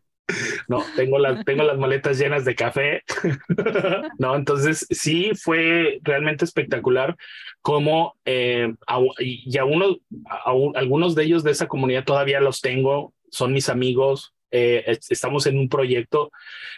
No, 0.68 0.82
tengo, 0.96 1.18
las 1.18 1.44
tengo 1.44 1.64
las 1.64 1.76
maletas 1.78 2.18
llenas 2.18 2.44
de 2.44 2.54
café. 2.54 3.02
no, 4.18 4.36
entonces 4.36 4.86
sí 4.90 5.32
fue 5.34 5.98
realmente 6.02 6.44
espectacular 6.44 7.16
como 7.62 8.14
eh, 8.24 8.72
y 9.18 9.58
a 9.58 9.64
uno, 9.64 9.98
a, 10.28 10.52
algunos 10.76 11.14
de 11.14 11.24
ellos 11.24 11.42
de 11.42 11.50
esa 11.50 11.66
comunidad 11.66 12.04
todavía 12.04 12.40
los 12.40 12.60
tengo 12.60 13.12
son 13.30 13.52
mis 13.52 13.68
amigos. 13.68 14.34
Eh, 14.50 14.98
estamos 15.08 15.46
en 15.46 15.58
un 15.58 15.68
proyecto 15.68 16.32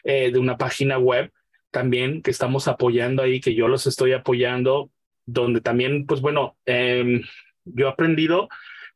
eh, 0.05 0.31
de 0.31 0.39
una 0.39 0.59
página 0.59 0.99
web 0.99 1.33
también 1.71 2.23
que 2.23 2.31
estamos 2.31 2.69
apoyando 2.69 3.23
ahí, 3.23 3.41
que 3.41 3.55
yo 3.55 3.67
los 3.67 3.87
estoy 3.87 4.13
apoyando, 4.13 4.91
donde 5.25 5.61
también, 5.61 6.07
pues 6.07 6.21
bueno, 6.21 6.57
em, 6.67 7.23
yo 7.65 7.87
he 7.87 7.91
aprendido 7.91 8.49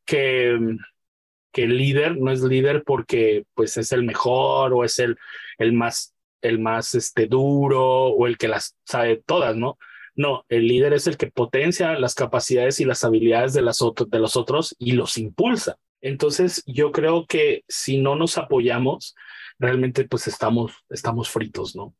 que, 0.04 0.58
que 1.52 1.64
el 1.64 1.78
líder 1.78 2.18
no 2.18 2.30
es 2.30 2.42
líder 2.42 2.84
porque 2.84 3.44
pues 3.54 3.76
es 3.78 3.92
el 3.92 4.04
mejor 4.04 4.74
o 4.74 4.84
es 4.84 4.98
el, 4.98 5.16
el 5.58 5.72
más, 5.72 6.14
el 6.42 6.58
más 6.58 6.94
este, 6.94 7.26
duro 7.26 8.08
o 8.08 8.26
el 8.26 8.36
que 8.36 8.48
las 8.48 8.76
sabe 8.84 9.22
todas, 9.24 9.56
¿no? 9.56 9.78
No, 10.14 10.44
el 10.48 10.66
líder 10.66 10.94
es 10.94 11.06
el 11.06 11.16
que 11.16 11.30
potencia 11.30 11.98
las 11.98 12.14
capacidades 12.14 12.80
y 12.80 12.84
las 12.86 13.04
habilidades 13.04 13.52
de, 13.52 13.62
las 13.62 13.78
de 14.08 14.18
los 14.18 14.36
otros 14.36 14.74
y 14.78 14.92
los 14.92 15.18
impulsa. 15.18 15.76
Entonces, 16.00 16.62
yo 16.66 16.92
creo 16.92 17.26
que 17.26 17.64
si 17.68 17.98
no 17.98 18.16
nos 18.16 18.38
apoyamos, 18.38 19.14
realmente 19.58 20.06
pues 20.06 20.28
estamos, 20.28 20.72
estamos 20.90 21.28
fritos, 21.28 21.74
¿no? 21.74 21.94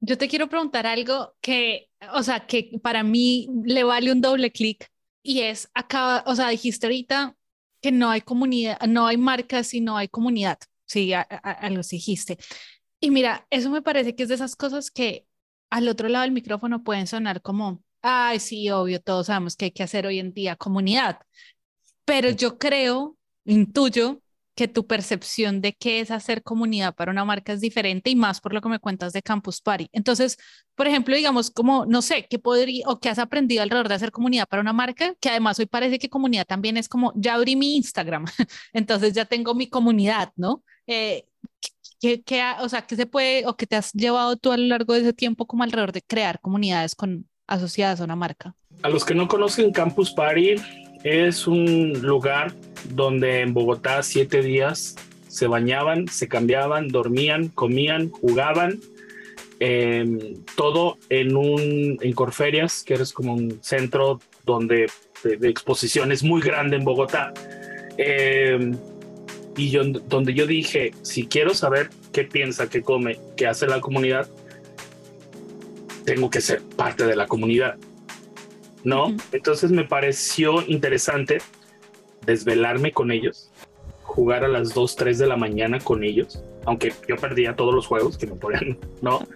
Yo 0.00 0.18
te 0.18 0.28
quiero 0.28 0.48
preguntar 0.48 0.86
algo 0.86 1.34
que, 1.40 1.88
o 2.12 2.22
sea, 2.22 2.46
que 2.46 2.72
para 2.82 3.02
mí 3.02 3.48
le 3.64 3.82
vale 3.82 4.12
un 4.12 4.20
doble 4.20 4.52
clic 4.52 4.90
y 5.22 5.40
es 5.40 5.70
acá, 5.74 6.22
o 6.26 6.34
sea, 6.34 6.50
dijiste 6.50 6.86
ahorita 6.86 7.36
que 7.80 7.92
no 7.92 8.10
hay 8.10 8.20
comunidad, 8.20 8.80
no 8.86 9.06
hay 9.06 9.16
marcas 9.16 9.72
y 9.74 9.80
no 9.80 9.96
hay 9.96 10.08
comunidad. 10.08 10.58
Sí, 10.84 11.12
algo 11.12 11.82
dijiste. 11.90 12.38
Y 13.00 13.10
mira, 13.10 13.46
eso 13.50 13.70
me 13.70 13.82
parece 13.82 14.14
que 14.14 14.22
es 14.22 14.28
de 14.28 14.36
esas 14.36 14.54
cosas 14.54 14.90
que 14.90 15.26
al 15.70 15.88
otro 15.88 16.08
lado 16.08 16.22
del 16.22 16.32
micrófono 16.32 16.84
pueden 16.84 17.06
sonar 17.06 17.42
como, 17.42 17.82
ay, 18.02 18.38
sí, 18.38 18.70
obvio, 18.70 19.00
todos 19.00 19.26
sabemos 19.26 19.56
que 19.56 19.66
hay 19.66 19.70
que 19.72 19.82
hacer 19.82 20.06
hoy 20.06 20.18
en 20.18 20.32
día 20.32 20.56
comunidad. 20.56 21.20
Pero 22.04 22.30
yo 22.30 22.58
creo 22.58 23.15
intuyo 23.46 24.20
que 24.56 24.68
tu 24.68 24.86
percepción 24.86 25.60
de 25.60 25.74
qué 25.74 26.00
es 26.00 26.10
hacer 26.10 26.42
comunidad 26.42 26.94
para 26.94 27.12
una 27.12 27.26
marca 27.26 27.52
es 27.52 27.60
diferente 27.60 28.08
y 28.08 28.16
más 28.16 28.40
por 28.40 28.54
lo 28.54 28.62
que 28.62 28.70
me 28.70 28.78
cuentas 28.78 29.12
de 29.12 29.20
Campus 29.20 29.60
Party. 29.60 29.88
Entonces, 29.92 30.38
por 30.74 30.86
ejemplo, 30.86 31.14
digamos 31.14 31.50
como, 31.50 31.84
no 31.84 32.00
sé, 32.00 32.26
¿qué 32.28 32.38
podría 32.38 32.88
o 32.88 32.98
qué 32.98 33.10
has 33.10 33.18
aprendido 33.18 33.62
alrededor 33.62 33.88
de 33.88 33.94
hacer 33.94 34.12
comunidad 34.12 34.48
para 34.48 34.62
una 34.62 34.72
marca? 34.72 35.14
Que 35.20 35.28
además 35.28 35.58
hoy 35.58 35.66
parece 35.66 35.98
que 35.98 36.08
comunidad 36.08 36.46
también 36.46 36.78
es 36.78 36.88
como, 36.88 37.12
ya 37.16 37.34
abrí 37.34 37.54
mi 37.54 37.76
Instagram, 37.76 38.24
entonces 38.72 39.12
ya 39.12 39.26
tengo 39.26 39.54
mi 39.54 39.68
comunidad, 39.68 40.32
¿no? 40.36 40.64
Eh, 40.86 41.26
¿qué, 42.00 42.22
o 42.60 42.68
sea, 42.70 42.86
¿qué 42.86 42.96
se 42.96 43.04
puede 43.04 43.46
o 43.46 43.58
qué 43.58 43.66
te 43.66 43.76
has 43.76 43.92
llevado 43.92 44.36
tú 44.36 44.52
a 44.52 44.56
lo 44.56 44.64
largo 44.64 44.94
de 44.94 45.00
ese 45.00 45.12
tiempo 45.12 45.46
como 45.46 45.64
alrededor 45.64 45.92
de 45.92 46.00
crear 46.00 46.40
comunidades 46.40 46.94
con, 46.94 47.28
asociadas 47.46 48.00
a 48.00 48.04
una 48.04 48.16
marca? 48.16 48.54
A 48.82 48.88
los 48.88 49.04
que 49.04 49.14
no 49.14 49.28
conocen 49.28 49.70
Campus 49.70 50.12
Party, 50.12 50.56
es 51.04 51.46
un 51.46 51.92
lugar 52.02 52.52
donde 52.90 53.40
en 53.40 53.54
Bogotá 53.54 54.02
siete 54.02 54.42
días 54.42 54.96
se 55.28 55.46
bañaban, 55.46 56.08
se 56.08 56.28
cambiaban, 56.28 56.88
dormían, 56.88 57.48
comían, 57.48 58.10
jugaban, 58.10 58.80
em, 59.60 60.18
todo 60.56 60.98
en 61.08 61.36
un 61.36 61.98
en 62.00 62.12
Corferias, 62.12 62.82
que 62.82 62.94
es 62.94 63.12
como 63.12 63.34
un 63.34 63.58
centro 63.62 64.20
donde 64.44 64.86
de, 65.22 65.48
exposiciones 65.48 66.22
muy 66.22 66.40
grande 66.40 66.76
en 66.76 66.84
Bogotá. 66.84 67.32
Em, 67.98 68.76
y 69.56 69.70
yo, 69.70 69.84
donde 69.84 70.34
yo 70.34 70.46
dije, 70.46 70.92
si 71.02 71.26
quiero 71.26 71.54
saber 71.54 71.90
qué 72.12 72.24
piensa, 72.24 72.68
qué 72.68 72.82
come, 72.82 73.18
qué 73.36 73.46
hace 73.46 73.66
la 73.66 73.80
comunidad, 73.80 74.28
tengo 76.04 76.30
que 76.30 76.40
ser 76.40 76.62
parte 76.62 77.04
de 77.04 77.16
la 77.16 77.26
comunidad. 77.26 77.76
¿No? 78.86 79.08
Entonces 79.32 79.72
me 79.72 79.82
pareció 79.82 80.62
interesante 80.62 81.38
desvelarme 82.24 82.92
con 82.92 83.10
ellos, 83.10 83.50
jugar 84.02 84.44
a 84.44 84.48
las 84.48 84.72
2, 84.74 84.94
3 84.94 85.18
de 85.18 85.26
la 85.26 85.36
mañana 85.36 85.80
con 85.80 86.04
ellos, 86.04 86.44
aunque 86.64 86.94
yo 87.08 87.16
perdía 87.16 87.56
todos 87.56 87.74
los 87.74 87.84
juegos 87.84 88.16
que 88.16 88.28
me 88.28 88.36
ponían, 88.36 88.78
¿no? 89.02 89.26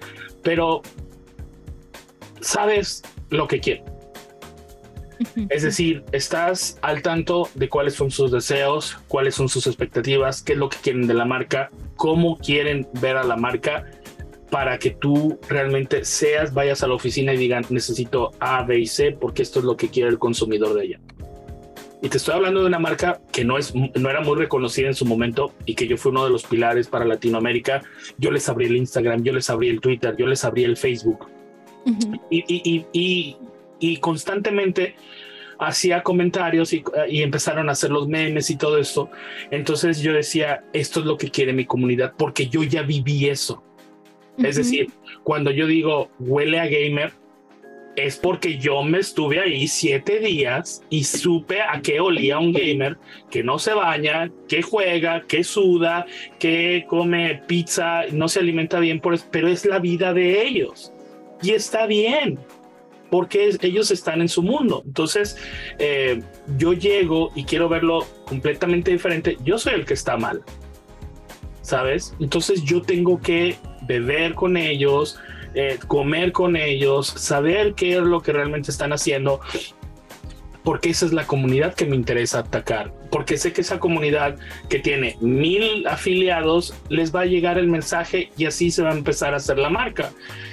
Pero 0.45 0.83
sabes 2.41 3.03
lo 3.31 3.49
que 3.49 3.59
quiero. 3.59 3.85
Es 5.49 5.65
decir, 5.65 6.05
estás 6.13 6.79
al 6.81 7.03
tanto 7.03 7.49
de 7.55 7.69
cuáles 7.69 7.95
son 7.95 8.13
sus 8.13 8.31
deseos, 8.31 8.99
cuáles 9.09 9.35
son 9.35 9.49
sus 9.49 9.67
expectativas, 9.67 10.43
qué 10.43 10.53
es 10.53 10.59
lo 10.59 10.69
que 10.69 10.79
quieren 10.79 11.09
de 11.09 11.15
la 11.15 11.25
marca, 11.25 11.71
cómo 11.97 12.39
quieren 12.39 12.89
ver 13.01 13.17
a 13.17 13.25
la 13.25 13.37
marca 13.37 13.85
para 14.51 14.79
que 14.79 14.91
tú 14.91 15.39
realmente 15.49 16.05
seas, 16.05 16.53
vayas 16.53 16.83
a 16.83 16.89
la 16.89 16.95
oficina 16.95 17.33
y 17.33 17.37
digan, 17.37 17.65
necesito 17.71 18.33
A, 18.41 18.65
B 18.65 18.81
y 18.81 18.87
C 18.87 19.13
porque 19.13 19.43
esto 19.43 19.61
es 19.61 19.65
lo 19.65 19.77
que 19.77 19.89
quiere 19.89 20.11
el 20.11 20.19
consumidor 20.19 20.75
de 20.75 20.85
ella. 20.85 21.01
Y 22.03 22.09
te 22.09 22.17
estoy 22.17 22.35
hablando 22.35 22.61
de 22.61 22.67
una 22.67 22.79
marca 22.79 23.21
que 23.31 23.45
no, 23.45 23.59
es, 23.59 23.75
no 23.75 24.09
era 24.09 24.23
muy 24.23 24.37
reconocida 24.37 24.89
en 24.89 24.95
su 24.95 25.05
momento 25.05 25.53
y 25.67 25.75
que 25.75 25.87
yo 25.87 25.99
fui 25.99 26.11
uno 26.11 26.25
de 26.25 26.31
los 26.31 26.45
pilares 26.45 26.89
para 26.89 27.05
Latinoamérica. 27.05 27.83
Yo 28.17 28.31
les 28.31 28.49
abrí 28.49 28.67
el 28.67 28.77
Instagram, 28.77 29.23
yo 29.23 29.35
les 29.35 29.51
abrí 29.51 29.69
el 29.69 29.81
Twitter, 29.81 30.17
yo 30.17 30.27
les 30.27 30.45
abrí 30.45 30.65
el 30.65 30.77
Facebook. 30.77 31.29
y, 32.31 32.45
y, 32.49 32.87
y, 32.93 33.37
y, 33.79 33.97
constantemente 33.99 34.95
hacía 35.59 36.03
comentarios 36.03 36.73
y, 36.73 36.83
y, 37.09 37.23
empezaron 37.23 37.69
a 37.69 37.73
hacer 37.73 37.91
los 37.91 38.09
memes 38.09 38.49
y 38.51 38.57
todo 38.57 38.79
esto. 38.79 39.11
Entonces 39.51 40.01
yo 40.01 40.13
decía, 40.13 40.65
esto 40.73 41.01
es 41.01 41.07
lo 41.07 41.19
que 41.19 41.31
quiere 41.31 41.53
mi 41.53 41.67
comunidad 41.67 42.15
porque 42.17 42.49
yo 42.49 42.63
ya 42.63 42.83
viví 42.83 43.29
eso. 43.29 43.63
Es 44.43 44.57
decir, 44.57 44.91
cuando 45.23 45.51
yo 45.51 45.67
digo 45.67 46.11
huele 46.19 46.61
a 46.61 46.67
gamer, 46.67 47.13
es 47.97 48.17
porque 48.17 48.59
yo 48.59 48.83
me 48.83 48.99
estuve 48.99 49.41
ahí 49.41 49.67
siete 49.69 50.21
días 50.21 50.83
y 50.91 51.05
supe 51.05 51.61
a 51.61 51.81
qué 51.83 52.01
olía 52.01 52.39
un 52.39 52.53
gamer 52.53 52.99
que 53.31 53.43
no 53.43 53.59
se 53.59 53.75
baña, 53.75 54.31
que 54.49 54.63
juega, 54.63 55.23
que 55.27 55.45
suda, 55.45 56.07
que 56.39 56.85
come 56.89 57.43
pizza, 57.47 58.05
no 58.13 58.29
se 58.29 58.41
alimenta 58.41 58.79
bien, 58.81 59.01
por, 59.01 59.19
pero 59.31 59.49
es 59.49 59.65
la 59.67 59.79
vida 59.79 60.15
de 60.15 60.47
ellos. 60.47 60.93
y 61.43 61.51
está 61.51 61.87
bien 61.87 62.39
porque 63.11 63.57
ellos 63.61 63.91
están 63.91 64.21
en 64.21 64.29
su 64.29 64.43
mundo. 64.43 64.83
Entonces, 64.87 65.37
eh, 65.79 66.23
yo 66.57 66.73
llego 66.73 67.33
y 67.35 67.45
quiero 67.45 67.69
verlo 67.69 68.07
completamente 68.25 68.93
diferente. 68.93 69.37
Yo 69.45 69.59
soy 69.59 69.75
el 69.75 69.85
que 69.85 69.95
está 69.95 70.17
mal, 70.17 70.43
¿sabes? 71.61 72.15
Entonces 72.21 72.63
yo 72.63 72.81
tengo 72.83 73.21
que 73.21 73.57
beber 73.91 74.35
con 74.35 74.57
ellos, 74.57 75.19
eh, 75.55 75.81
comer 75.89 76.31
con 76.31 76.55
ellos, 76.55 77.09
saber 77.09 77.75
qué 77.75 77.95
es 77.95 78.03
lo 78.03 78.21
que 78.21 78.33
realmente 78.33 78.71
están 78.71 78.93
haciendo, 78.93 79.41
porque 80.63 80.91
esa 80.91 81.07
es 81.07 81.13
la 81.13 81.27
comunidad 81.27 81.75
que 81.75 81.87
me 81.87 81.97
interesa 81.97 82.39
atacar, 82.39 82.93
porque 83.11 83.37
sé 83.37 83.53
que 83.53 83.63
esa 83.63 83.81
comunidad 83.81 84.37
que 84.69 84.79
tiene 84.79 85.17
mil 85.21 85.89
afiliados 85.89 86.73
les 86.89 87.13
va 87.13 87.23
a 87.23 87.27
llegar 87.27 87.59
el 87.59 87.67
mensaje 87.67 88.31
y 88.37 88.47
así 88.47 88.71
se 88.71 88.85
va 88.85 88.91
a 88.91 88.95
empezar 88.95 89.35
a 89.35 89.39
hacer 89.39 89.59
la 89.59 89.71
marca. 89.71 90.13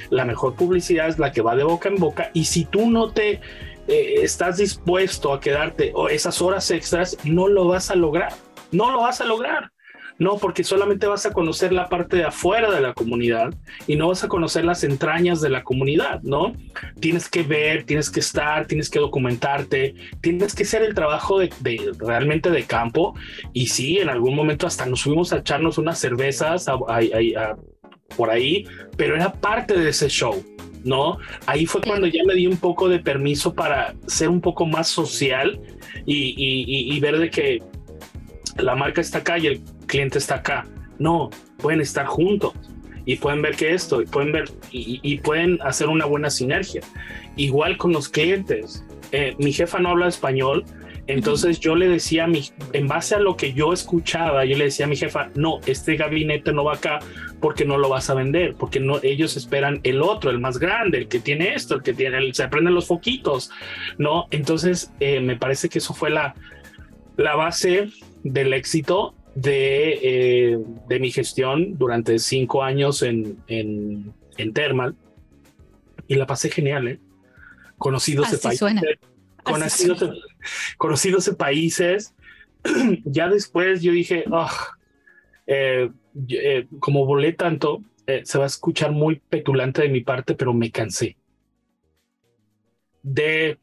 La 0.10 0.26
mejor 0.26 0.56
publicidad 0.56 1.08
es 1.08 1.20
la 1.20 1.32
que 1.32 1.42
va 1.42 1.56
de 1.56 1.64
boca 1.64 1.90
en 1.90 1.98
boca 1.98 2.32
y 2.34 2.46
si 2.46 2.66
tú 2.66 2.90
no 2.90 3.12
te 3.12 3.40
eh, 3.88 4.16
estás 4.24 4.58
dispuesto 4.58 5.32
a 5.32 5.40
quedarte 5.40 5.92
o 5.94 6.10
esas 6.10 6.42
horas 6.42 6.72
extras, 6.72 7.18
no 7.24 7.48
lo 7.48 7.68
vas 7.68 7.92
a 7.92 7.96
lograr, 7.96 8.34
no 8.72 8.90
lo 8.90 9.02
vas 9.02 9.22
a 9.22 9.26
lograr. 9.26 9.72
No, 10.20 10.38
porque 10.38 10.64
solamente 10.64 11.06
vas 11.06 11.26
a 11.26 11.32
conocer 11.32 11.72
la 11.72 11.90
parte 11.90 12.18
de 12.18 12.24
afuera 12.24 12.72
de 12.72 12.82
la 12.82 12.94
comunidad 12.94 13.54
y 13.86 13.96
no 13.96 14.08
vas 14.08 14.24
a 14.24 14.28
conocer 14.28 14.66
las 14.66 14.84
entrañas 14.84 15.42
de 15.42 15.50
la 15.50 15.64
comunidad, 15.64 16.22
¿no? 16.24 16.54
Tienes 17.00 17.30
que 17.30 17.44
ver, 17.44 17.84
tienes 17.84 18.10
que 18.10 18.20
estar, 18.20 18.66
tienes 18.66 18.90
que 18.90 19.00
documentarte, 19.00 19.94
tienes 20.22 20.56
que 20.56 20.64
hacer 20.64 20.82
el 20.82 20.96
trabajo 20.96 21.40
de, 21.40 21.52
realmente 22.00 22.50
de 22.50 22.64
campo. 22.64 23.14
Y 23.54 23.68
sí, 23.68 24.00
en 24.00 24.10
algún 24.10 24.36
momento 24.36 24.66
hasta 24.66 24.88
nos 24.88 25.02
subimos 25.02 25.34
a 25.34 25.38
echarnos 25.38 25.78
unas 25.78 26.00
cervezas 26.00 26.66
por 28.16 28.32
ahí, 28.32 28.66
pero 28.96 29.16
era 29.16 29.32
parte 29.32 29.78
de 29.78 29.90
ese 29.90 30.10
show. 30.10 30.44
¿no? 30.84 31.18
Ahí 31.48 31.66
fue 31.66 31.82
cuando 31.82 32.08
ya 32.08 32.24
me 32.24 32.34
di 32.34 32.48
un 32.48 32.58
poco 32.58 32.88
de 32.88 33.00
permiso 33.00 33.54
para 33.54 33.94
ser 34.08 34.30
un 34.30 34.40
poco 34.40 34.66
más 34.66 34.88
social 34.88 35.60
y, 36.06 36.96
y 36.96 37.00
ver 37.02 37.18
de 37.18 37.30
que 37.30 37.62
la 38.58 38.74
marca 38.76 39.02
está 39.02 39.18
acá 39.18 39.38
y 39.38 39.48
el 39.48 39.62
cliente 39.88 40.20
está 40.20 40.36
acá. 40.36 40.68
No, 41.00 41.30
pueden 41.58 41.82
estar 41.82 42.06
juntos 42.06 42.54
y 43.06 43.16
pueden 43.16 43.42
ver 43.42 43.56
que 43.56 43.74
esto, 43.74 44.02
y 44.02 44.06
pueden 44.06 44.32
ver 44.32 44.50
y, 44.72 45.18
pueden 45.20 45.60
hacer 45.62 45.88
una 45.88 46.06
buena 46.06 46.30
sinergia. 46.30 46.82
Igual 47.36 47.78
con 47.78 47.94
los 47.94 48.10
clientes. 48.10 48.84
Eh, 49.14 49.36
mi 49.40 49.54
jefa 49.54 49.80
no 49.80 49.90
habla 49.90 50.08
español, 50.08 50.66
entonces 51.08 51.62
yo 51.62 51.76
le 51.76 51.88
decía 51.88 52.26
a 52.26 52.28
mi, 52.28 52.44
en 52.74 52.88
base 52.88 53.16
a 53.16 53.20
lo 53.20 53.38
que 53.38 53.54
yo 53.54 53.72
escuchaba, 53.72 54.44
yo 54.44 54.58
le 54.58 54.66
decía 54.66 54.86
a 54.86 54.90
mi 54.90 54.98
jefa, 54.98 55.30
no, 55.36 55.62
este 55.66 55.96
gabinete 55.96 56.52
no 56.52 56.66
va 56.66 56.74
acá 56.74 57.00
porque 57.40 57.64
no 57.64 57.78
lo 57.78 57.88
vas 57.88 58.10
a 58.10 58.14
vender, 58.14 58.56
porque 58.56 58.82
no, 58.82 59.00
ellos 59.02 59.38
esperan 59.38 59.80
el 59.84 60.02
otro, 60.02 60.30
el 60.30 60.40
más 60.40 60.60
grande, 60.60 60.98
el 60.98 61.08
que 61.08 61.22
tiene 61.22 61.54
esto, 61.54 61.76
el 61.76 61.84
que 61.84 61.94
tiene, 61.94 62.18
el, 62.18 62.34
se 62.34 62.50
prenden 62.50 62.76
los 62.76 62.88
foquitos, 62.88 63.52
¿no? 63.98 64.28
Entonces 64.32 64.92
eh, 65.00 65.22
me 65.22 65.38
parece 65.38 65.70
que 65.70 65.80
eso 65.80 65.94
fue 65.94 66.10
la, 66.10 66.36
la 67.16 67.36
base 67.36 67.88
del 68.24 68.54
éxito 68.54 69.16
de, 69.38 70.00
eh, 70.02 70.58
de 70.88 71.00
mi 71.00 71.12
gestión 71.12 71.78
durante 71.78 72.18
cinco 72.18 72.64
años 72.64 73.04
en, 73.04 73.38
en, 73.48 74.12
en 74.38 74.54
Thermal 74.54 74.96
y 76.08 76.16
la 76.16 76.26
pasé 76.26 76.50
genial, 76.50 76.88
¿eh? 76.88 77.00
Conocidos 77.78 78.32
de 78.32 78.40
países. 78.40 78.76
Conocidos, 79.44 80.04
conocidos 80.78 81.26
de 81.26 81.34
países. 81.34 82.16
ya 83.06 83.30
después 83.30 83.84
yo 83.84 83.92
dije, 83.92 84.26
eh, 85.46 85.92
eh, 86.30 86.68
como 86.80 87.06
volé 87.06 87.34
tanto, 87.34 87.84
se 88.24 88.38
va 88.40 88.46
a 88.46 88.48
escuchar 88.48 88.92
muy 88.92 89.22
petulante 89.30 89.84
de 89.84 89.90
mi 89.90 90.02
parte, 90.02 90.34
pero 90.34 90.54
me 90.54 90.72
cansé 90.72 91.16
de 93.04 93.60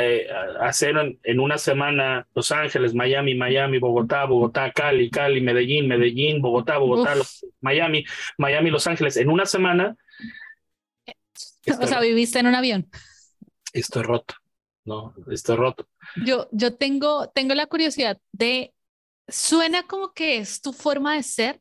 eh, 0.00 0.26
hacer 0.60 1.18
en, 1.22 1.40
una 1.40 1.58
semana 1.58 2.26
Los 2.34 2.50
Ángeles, 2.52 2.94
Miami, 2.94 3.34
Miami, 3.34 3.78
Bogotá, 3.78 4.24
Bogotá, 4.24 4.72
Cali, 4.72 5.10
Cali, 5.10 5.40
Medellín, 5.40 5.88
Medellín, 5.88 6.40
Bogotá, 6.40 6.78
Bogotá, 6.78 7.14
Miami, 7.60 8.04
Miami, 8.38 8.70
Los 8.70 8.86
Ángeles, 8.86 9.16
en 9.16 9.28
una 9.28 9.46
semana. 9.46 9.96
O 11.78 11.86
sea, 11.86 12.00
viviste 12.00 12.38
en 12.38 12.46
un 12.46 12.54
avión. 12.54 12.88
Estoy 13.72 14.02
roto, 14.02 14.34
no, 14.84 15.14
estoy 15.30 15.56
roto. 15.56 15.88
Yo, 16.24 16.48
yo 16.50 16.74
tengo, 16.74 17.28
tengo 17.28 17.54
la 17.54 17.66
curiosidad 17.66 18.18
de, 18.32 18.72
suena 19.28 19.82
como 19.84 20.12
que 20.12 20.38
es 20.38 20.62
tu 20.62 20.72
forma 20.72 21.14
de 21.14 21.22
ser 21.22 21.60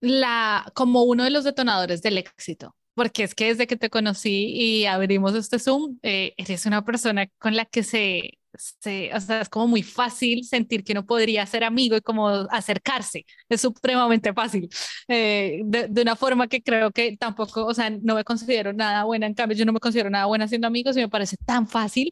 la, 0.00 0.70
como 0.74 1.02
uno 1.04 1.24
de 1.24 1.30
los 1.30 1.44
detonadores 1.44 2.02
del 2.02 2.18
éxito 2.18 2.76
porque 2.94 3.22
es 3.24 3.34
que 3.34 3.46
desde 3.46 3.66
que 3.66 3.76
te 3.76 3.90
conocí 3.90 4.52
y 4.54 4.86
abrimos 4.86 5.34
este 5.34 5.58
Zoom, 5.58 5.98
eh, 6.02 6.34
eres 6.36 6.66
una 6.66 6.84
persona 6.84 7.26
con 7.38 7.56
la 7.56 7.64
que 7.64 7.82
se, 7.82 8.38
se, 8.54 9.14
o 9.14 9.20
sea, 9.20 9.40
es 9.42 9.48
como 9.48 9.68
muy 9.68 9.82
fácil 9.82 10.44
sentir 10.44 10.84
que 10.84 10.92
uno 10.92 11.06
podría 11.06 11.46
ser 11.46 11.64
amigo 11.64 11.96
y 11.96 12.00
como 12.00 12.28
acercarse, 12.28 13.24
es 13.48 13.60
supremamente 13.60 14.32
fácil, 14.32 14.68
eh, 15.08 15.60
de, 15.64 15.88
de, 15.88 16.02
una 16.02 16.16
forma 16.16 16.48
que 16.48 16.62
creo 16.62 16.90
que 16.90 17.16
tampoco, 17.16 17.64
o 17.66 17.74
sea, 17.74 17.90
no 17.90 18.14
me 18.14 18.24
considero 18.24 18.72
nada 18.72 19.04
buena, 19.04 19.26
en 19.26 19.34
cambio 19.34 19.56
yo 19.56 19.64
no 19.64 19.72
me 19.72 19.80
considero 19.80 20.10
nada 20.10 20.26
buena 20.26 20.48
siendo 20.48 20.66
amigos 20.66 20.96
y 20.96 21.00
me 21.00 21.08
parece 21.08 21.36
tan 21.46 21.68
fácil 21.68 22.10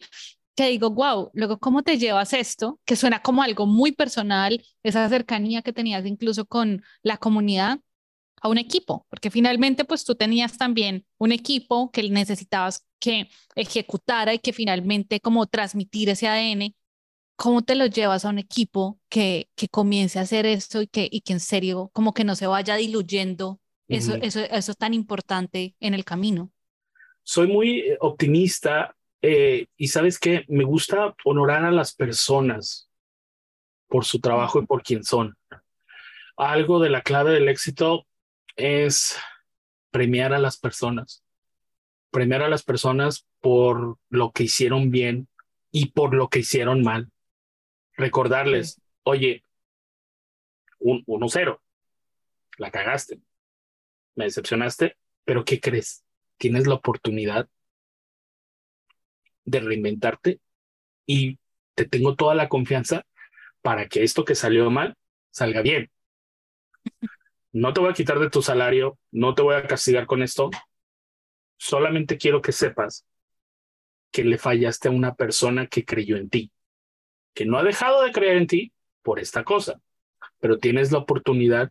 que 0.59 0.71
digo, 0.71 0.91
wow, 0.91 1.31
luego, 1.35 1.59
¿cómo 1.61 1.85
te 1.85 1.99
llevas 1.99 2.33
esto? 2.33 2.81
Que 2.85 2.97
suena 2.97 3.23
como 3.23 3.43
algo 3.45 3.65
muy 3.67 3.93
personal, 3.93 4.61
esa 4.83 5.09
cercanía 5.09 5.63
que 5.63 5.73
tenías 5.73 6.05
incluso 6.05 6.47
con 6.47 6.83
la 7.03 7.17
comunidad, 7.17 7.79
a 8.41 8.49
un 8.49 8.59
equipo, 8.59 9.07
porque 9.11 9.31
finalmente 9.31 9.85
pues 9.85 10.05
tú 10.05 10.15
tenías 10.15 10.57
también 10.57 11.07
un 11.19 11.33
equipo 11.33 11.91
que 11.91 12.09
necesitabas 12.09 12.87
que 13.01 13.29
ejecutara 13.55 14.35
y 14.35 14.39
que 14.39 14.53
finalmente 14.53 15.21
como 15.21 15.47
transmitir 15.47 16.09
ese 16.09 16.29
ADN, 16.29 16.75
¿cómo 17.37 17.63
te 17.63 17.75
lo 17.75 17.87
llevas 17.87 18.25
a 18.25 18.31
un 18.31 18.39
equipo 18.39 18.99
que, 19.09 19.49
que 19.55 19.69
comience 19.69 20.19
a 20.19 20.23
hacer 20.23 20.47
esto 20.47 20.83
y 20.83 20.87
que, 20.87 21.09
y 21.11 21.21
que 21.21 21.35
en 21.35 21.41
serio 21.41 21.91
como 21.93 22.15
que 22.15 22.25
no 22.25 22.35
se 22.35 22.47
vaya 22.47 22.77
diluyendo 22.77 23.61
eso, 23.89 24.17
eso, 24.17 24.41
eso 24.41 24.75
tan 24.75 24.93
importante 24.95 25.75
en 25.81 25.95
el 25.95 26.05
camino? 26.05 26.51
Soy 27.23 27.47
muy 27.47 27.81
eh, 27.81 27.97
optimista 28.01 28.95
eh, 29.23 29.67
y 29.77 29.89
sabes 29.89 30.19
que 30.19 30.45
me 30.49 30.65
gusta 30.65 31.15
honorar 31.25 31.65
a 31.65 31.71
las 31.71 31.95
personas 31.95 32.89
por 33.89 34.05
su 34.05 34.21
trabajo 34.21 34.61
y 34.61 34.67
por 34.67 34.83
quien 34.83 35.03
son. 35.03 35.37
Algo 36.37 36.79
de 36.79 36.91
la 36.91 37.03
clave 37.03 37.33
del 37.33 37.49
éxito 37.49 38.07
es 38.59 39.17
premiar 39.91 40.35
a 40.35 40.39
las 40.39 40.59
personas, 40.59 41.25
premiar 42.11 42.43
a 42.43 42.49
las 42.49 42.65
personas 42.65 43.27
por 43.41 43.99
lo 44.11 44.33
que 44.33 44.45
hicieron 44.45 44.91
bien 44.91 45.29
y 45.71 45.93
por 45.93 46.13
lo 46.15 46.29
que 46.29 46.41
hicieron 46.41 46.83
mal. 46.83 47.11
Recordarles, 47.97 48.81
oye, 49.05 49.45
un 50.81 51.05
1-0, 51.07 51.61
la 52.59 52.71
cagaste, 52.71 53.21
me 54.15 54.25
decepcionaste, 54.25 54.97
pero 55.25 55.45
¿qué 55.45 55.61
crees? 55.61 56.05
Tienes 56.37 56.67
la 56.67 56.75
oportunidad 56.75 57.49
de 59.45 59.61
reinventarte 59.61 60.41
y 61.07 61.39
te 61.75 61.87
tengo 61.87 62.17
toda 62.17 62.35
la 62.35 62.49
confianza 62.49 63.07
para 63.63 63.89
que 63.89 64.03
esto 64.03 64.25
que 64.25 64.35
salió 64.35 64.71
mal 64.71 64.97
salga 65.31 65.63
bien 65.63 65.91
no 67.53 67.73
te 67.73 67.81
voy 67.81 67.91
a 67.91 67.95
quitar 67.95 68.19
de 68.19 68.31
tu 68.31 68.43
salario, 68.43 68.99
no 69.11 69.35
te 69.35 69.43
voy 69.43 69.57
a 69.57 69.67
castigar 69.67 70.07
con 70.07 70.23
esto, 70.23 70.51
solamente 71.57 72.19
quiero 72.19 72.41
que 72.43 72.53
sepas 72.53 73.07
que 74.11 74.25
le 74.25 74.39
fallaste 74.39 74.89
a 74.89 74.93
una 74.93 75.15
persona 75.15 75.67
que 75.67 75.85
creyó 75.85 76.17
en 76.17 76.31
ti, 76.31 76.53
que 77.35 77.47
no 77.47 77.59
ha 77.59 77.63
dejado 77.63 78.03
de 78.03 78.13
creer 78.13 78.37
en 78.37 78.47
ti 78.47 78.73
por 79.03 79.19
esta 79.19 79.45
cosa, 79.45 79.81
pero 80.39 80.59
tienes 80.59 80.93
la 80.93 80.99
oportunidad 80.99 81.71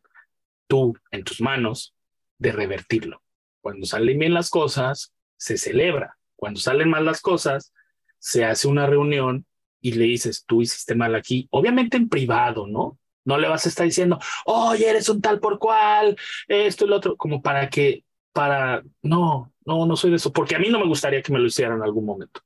tú 0.67 0.97
en 1.11 1.23
tus 1.23 1.41
manos 1.41 1.95
de 2.37 2.51
revertirlo. 2.51 3.23
Cuando 3.61 3.85
salen 3.85 4.19
bien 4.19 4.33
las 4.33 4.49
cosas, 4.49 5.13
se 5.37 5.57
celebra. 5.57 6.17
Cuando 6.35 6.59
salen 6.59 6.89
mal 6.89 7.05
las 7.05 7.21
cosas, 7.21 7.73
se 8.19 8.45
hace 8.45 8.67
una 8.67 8.85
reunión 8.85 9.45
y 9.81 9.93
le 9.93 10.05
dices, 10.05 10.45
tú 10.45 10.61
hiciste 10.61 10.95
mal 10.95 11.15
aquí, 11.15 11.47
obviamente 11.51 11.97
en 11.97 12.09
privado, 12.09 12.67
¿no? 12.67 12.99
No 13.27 13.37
le 13.37 13.49
vas 13.49 13.65
a 13.65 13.69
estar 13.69 13.85
diciendo, 13.85 14.19
oye, 14.45 14.89
eres 14.89 15.09
un 15.09 15.21
tal 15.21 15.41
por 15.41 15.59
cual, 15.59 16.17
esto 16.47 16.85
y 16.85 16.87
lo 16.87 16.95
otro, 16.95 17.17
como 17.17 17.41
para 17.41 17.69
que, 17.69 18.05
para, 18.31 18.81
no, 19.01 19.51
no, 19.65 19.85
no 19.85 19.95
soy 19.97 20.11
de 20.11 20.15
eso, 20.15 20.31
porque 20.31 20.55
a 20.55 20.59
mí 20.59 20.69
no 20.69 20.79
me 20.79 20.87
gustaría 20.87 21.21
que 21.21 21.33
me 21.33 21.39
lo 21.39 21.45
hicieran 21.45 21.75
en 21.77 21.83
algún 21.83 22.05
momento, 22.05 22.39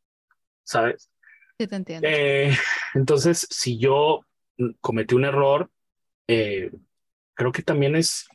¿sabes? 0.63 1.11
Sí, 1.59 1.67
te 1.67 1.75
entiendo. 1.75 2.07
Eh, 2.09 2.57
entonces, 2.95 3.47
si 3.51 3.77
yo 3.77 4.25
cometí 4.79 5.13
un 5.13 5.25
error, 5.25 5.69
eh, 6.27 6.71
creo 7.35 7.51
que 7.51 7.61
también 7.61 7.95
es, 7.95 8.27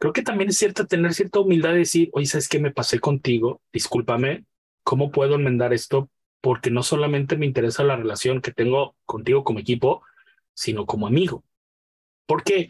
creo 0.00 0.12
que 0.12 0.22
también 0.22 0.50
es 0.50 0.56
cierto 0.56 0.88
tener 0.88 1.14
cierta 1.14 1.38
humildad 1.38 1.74
de 1.74 1.78
decir, 1.78 2.10
oye, 2.12 2.26
¿sabes 2.26 2.48
qué 2.48 2.58
me 2.58 2.72
pasé 2.72 2.98
contigo? 2.98 3.62
Discúlpame, 3.72 4.46
¿cómo 4.82 5.12
puedo 5.12 5.36
enmendar 5.36 5.72
esto? 5.72 6.10
Porque 6.40 6.72
no 6.72 6.82
solamente 6.82 7.36
me 7.36 7.46
interesa 7.46 7.84
la 7.84 7.94
relación 7.94 8.40
que 8.40 8.50
tengo 8.50 8.96
contigo 9.06 9.44
como 9.44 9.60
equipo, 9.60 10.02
sino 10.54 10.86
como 10.86 11.06
amigo. 11.06 11.44
Porque 12.26 12.68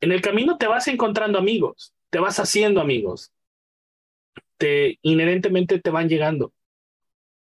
en 0.00 0.12
el 0.12 0.20
camino 0.20 0.58
te 0.58 0.66
vas 0.66 0.88
encontrando 0.88 1.38
amigos, 1.38 1.94
te 2.10 2.18
vas 2.18 2.38
haciendo 2.38 2.80
amigos, 2.80 3.32
te 4.58 4.98
inherentemente 5.02 5.80
te 5.80 5.90
van 5.90 6.08
llegando. 6.08 6.52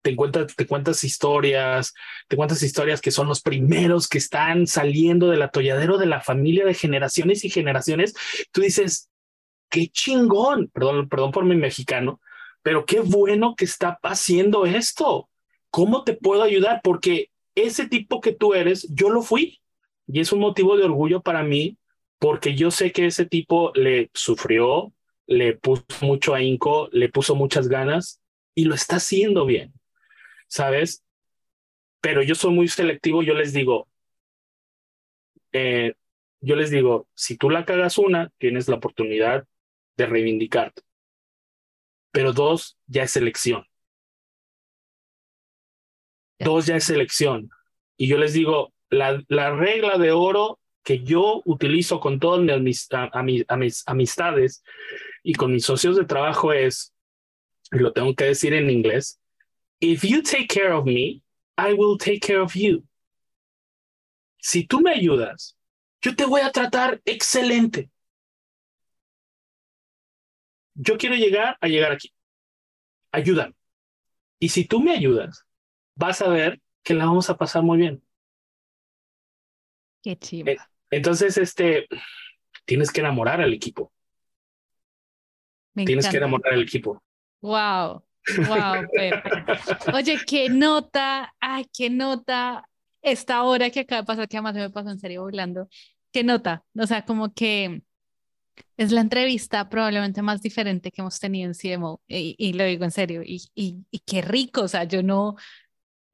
Te 0.02 0.14
cuentas, 0.16 0.54
te 0.54 0.66
cuentas 0.66 1.02
historias, 1.02 1.94
te 2.28 2.36
cuentas 2.36 2.62
historias 2.62 3.00
que 3.00 3.10
son 3.10 3.26
los 3.26 3.40
primeros 3.40 4.06
que 4.06 4.18
están 4.18 4.66
saliendo 4.66 5.30
del 5.30 5.40
atolladero 5.40 5.96
de 5.96 6.06
la 6.06 6.20
familia 6.20 6.66
de 6.66 6.74
generaciones 6.74 7.44
y 7.44 7.50
generaciones. 7.50 8.14
Tú 8.52 8.60
dices, 8.60 9.08
qué 9.70 9.88
chingón, 9.88 10.68
perdón, 10.68 11.08
perdón 11.08 11.32
por 11.32 11.44
mi 11.44 11.56
mexicano, 11.56 12.20
pero 12.62 12.84
qué 12.84 13.00
bueno 13.00 13.54
que 13.56 13.64
está 13.64 13.98
haciendo 14.02 14.66
esto. 14.66 15.30
¿Cómo 15.70 16.04
te 16.04 16.14
puedo 16.14 16.42
ayudar? 16.42 16.80
Porque 16.84 17.30
ese 17.54 17.88
tipo 17.88 18.20
que 18.20 18.32
tú 18.32 18.54
eres, 18.54 18.86
yo 18.90 19.08
lo 19.08 19.22
fui 19.22 19.60
y 20.06 20.20
es 20.20 20.32
un 20.32 20.40
motivo 20.40 20.76
de 20.76 20.84
orgullo 20.84 21.22
para 21.22 21.42
mí 21.42 21.78
porque 22.18 22.54
yo 22.54 22.70
sé 22.70 22.92
que 22.92 23.06
ese 23.06 23.26
tipo 23.26 23.72
le 23.74 24.10
sufrió, 24.14 24.92
le 25.26 25.56
puso 25.56 25.84
mucho 26.02 26.34
ahínco, 26.34 26.88
le 26.92 27.08
puso 27.08 27.34
muchas 27.34 27.68
ganas 27.68 28.22
y 28.54 28.64
lo 28.64 28.74
está 28.74 28.96
haciendo 28.96 29.46
bien, 29.46 29.72
¿sabes? 30.48 31.04
Pero 32.00 32.22
yo 32.22 32.34
soy 32.34 32.52
muy 32.52 32.68
selectivo, 32.68 33.22
yo 33.22 33.34
les 33.34 33.52
digo, 33.52 33.88
eh, 35.52 35.94
yo 36.40 36.56
les 36.56 36.70
digo, 36.70 37.08
si 37.14 37.36
tú 37.36 37.48
la 37.48 37.64
cagas 37.64 37.96
una, 37.96 38.30
tienes 38.38 38.68
la 38.68 38.76
oportunidad 38.76 39.46
de 39.96 40.06
reivindicarte. 40.06 40.82
Pero 42.10 42.32
dos, 42.32 42.76
ya 42.86 43.04
es 43.04 43.16
elección. 43.16 43.64
Dos, 46.38 46.66
ya 46.66 46.76
es 46.76 46.90
elección. 46.90 47.50
Y 47.96 48.08
yo 48.08 48.18
les 48.18 48.34
digo, 48.34 48.73
la, 48.90 49.22
la 49.28 49.50
regla 49.54 49.98
de 49.98 50.12
oro 50.12 50.58
que 50.84 51.02
yo 51.02 51.42
utilizo 51.46 51.98
con 51.98 52.20
todas 52.20 52.40
mis, 52.60 52.88
mis 53.56 53.82
amistades 53.86 54.62
y 55.22 55.34
con 55.34 55.52
mis 55.52 55.64
socios 55.64 55.96
de 55.96 56.04
trabajo 56.04 56.52
es, 56.52 56.94
lo 57.70 57.92
tengo 57.92 58.14
que 58.14 58.24
decir 58.24 58.52
en 58.52 58.70
inglés, 58.70 59.18
if 59.80 60.04
you 60.04 60.22
take 60.22 60.46
care 60.46 60.72
of 60.72 60.84
me, 60.84 61.22
I 61.56 61.72
will 61.72 61.96
take 61.98 62.20
care 62.20 62.40
of 62.40 62.54
you. 62.54 62.86
Si 64.38 64.66
tú 64.66 64.80
me 64.80 64.90
ayudas, 64.90 65.56
yo 66.02 66.14
te 66.14 66.26
voy 66.26 66.42
a 66.42 66.52
tratar 66.52 67.00
excelente. 67.06 67.90
Yo 70.74 70.98
quiero 70.98 71.14
llegar 71.14 71.56
a 71.60 71.68
llegar 71.68 71.92
aquí. 71.92 72.12
Ayúdame. 73.10 73.54
Y 74.38 74.50
si 74.50 74.66
tú 74.66 74.80
me 74.80 74.92
ayudas, 74.92 75.46
vas 75.94 76.20
a 76.20 76.28
ver 76.28 76.60
que 76.82 76.92
la 76.92 77.06
vamos 77.06 77.30
a 77.30 77.38
pasar 77.38 77.62
muy 77.62 77.78
bien. 77.78 78.02
Qué 80.04 80.18
chido. 80.18 80.50
Eh, 80.50 80.58
entonces, 80.90 81.38
este, 81.38 81.88
tienes 82.66 82.92
que 82.92 83.00
enamorar 83.00 83.40
al 83.40 83.54
equipo. 83.54 83.90
tienes 85.74 86.06
que 86.08 86.18
enamorar 86.18 86.52
al 86.52 86.62
equipo. 86.62 87.02
Wow, 87.40 88.04
wow. 88.46 88.86
Oye, 89.94 90.18
qué 90.26 90.50
nota, 90.50 91.34
ay, 91.40 91.64
qué 91.72 91.88
nota 91.88 92.68
esta 93.00 93.42
hora 93.44 93.70
que 93.70 93.80
acaba 93.80 94.02
de 94.02 94.06
pasar, 94.06 94.28
que 94.28 94.36
además 94.36 94.54
me 94.54 94.68
pasó 94.68 94.90
en 94.90 95.00
serio 95.00 95.22
hablando. 95.22 95.68
Qué 96.12 96.22
nota, 96.22 96.62
o 96.78 96.86
sea, 96.86 97.06
como 97.06 97.32
que 97.32 97.82
es 98.76 98.92
la 98.92 99.00
entrevista 99.00 99.68
probablemente 99.70 100.20
más 100.20 100.42
diferente 100.42 100.90
que 100.90 101.00
hemos 101.00 101.18
tenido 101.18 101.50
en 101.50 101.54
CMO, 101.54 102.02
y, 102.06 102.52
lo 102.52 102.64
digo 102.64 102.84
en 102.84 102.90
serio, 102.90 103.22
y, 103.24 103.42
y, 103.54 103.78
y, 103.90 103.98
qué 104.00 104.20
rico, 104.20 104.62
o 104.62 104.68
sea, 104.68 104.84
yo 104.84 105.02
no, 105.02 105.36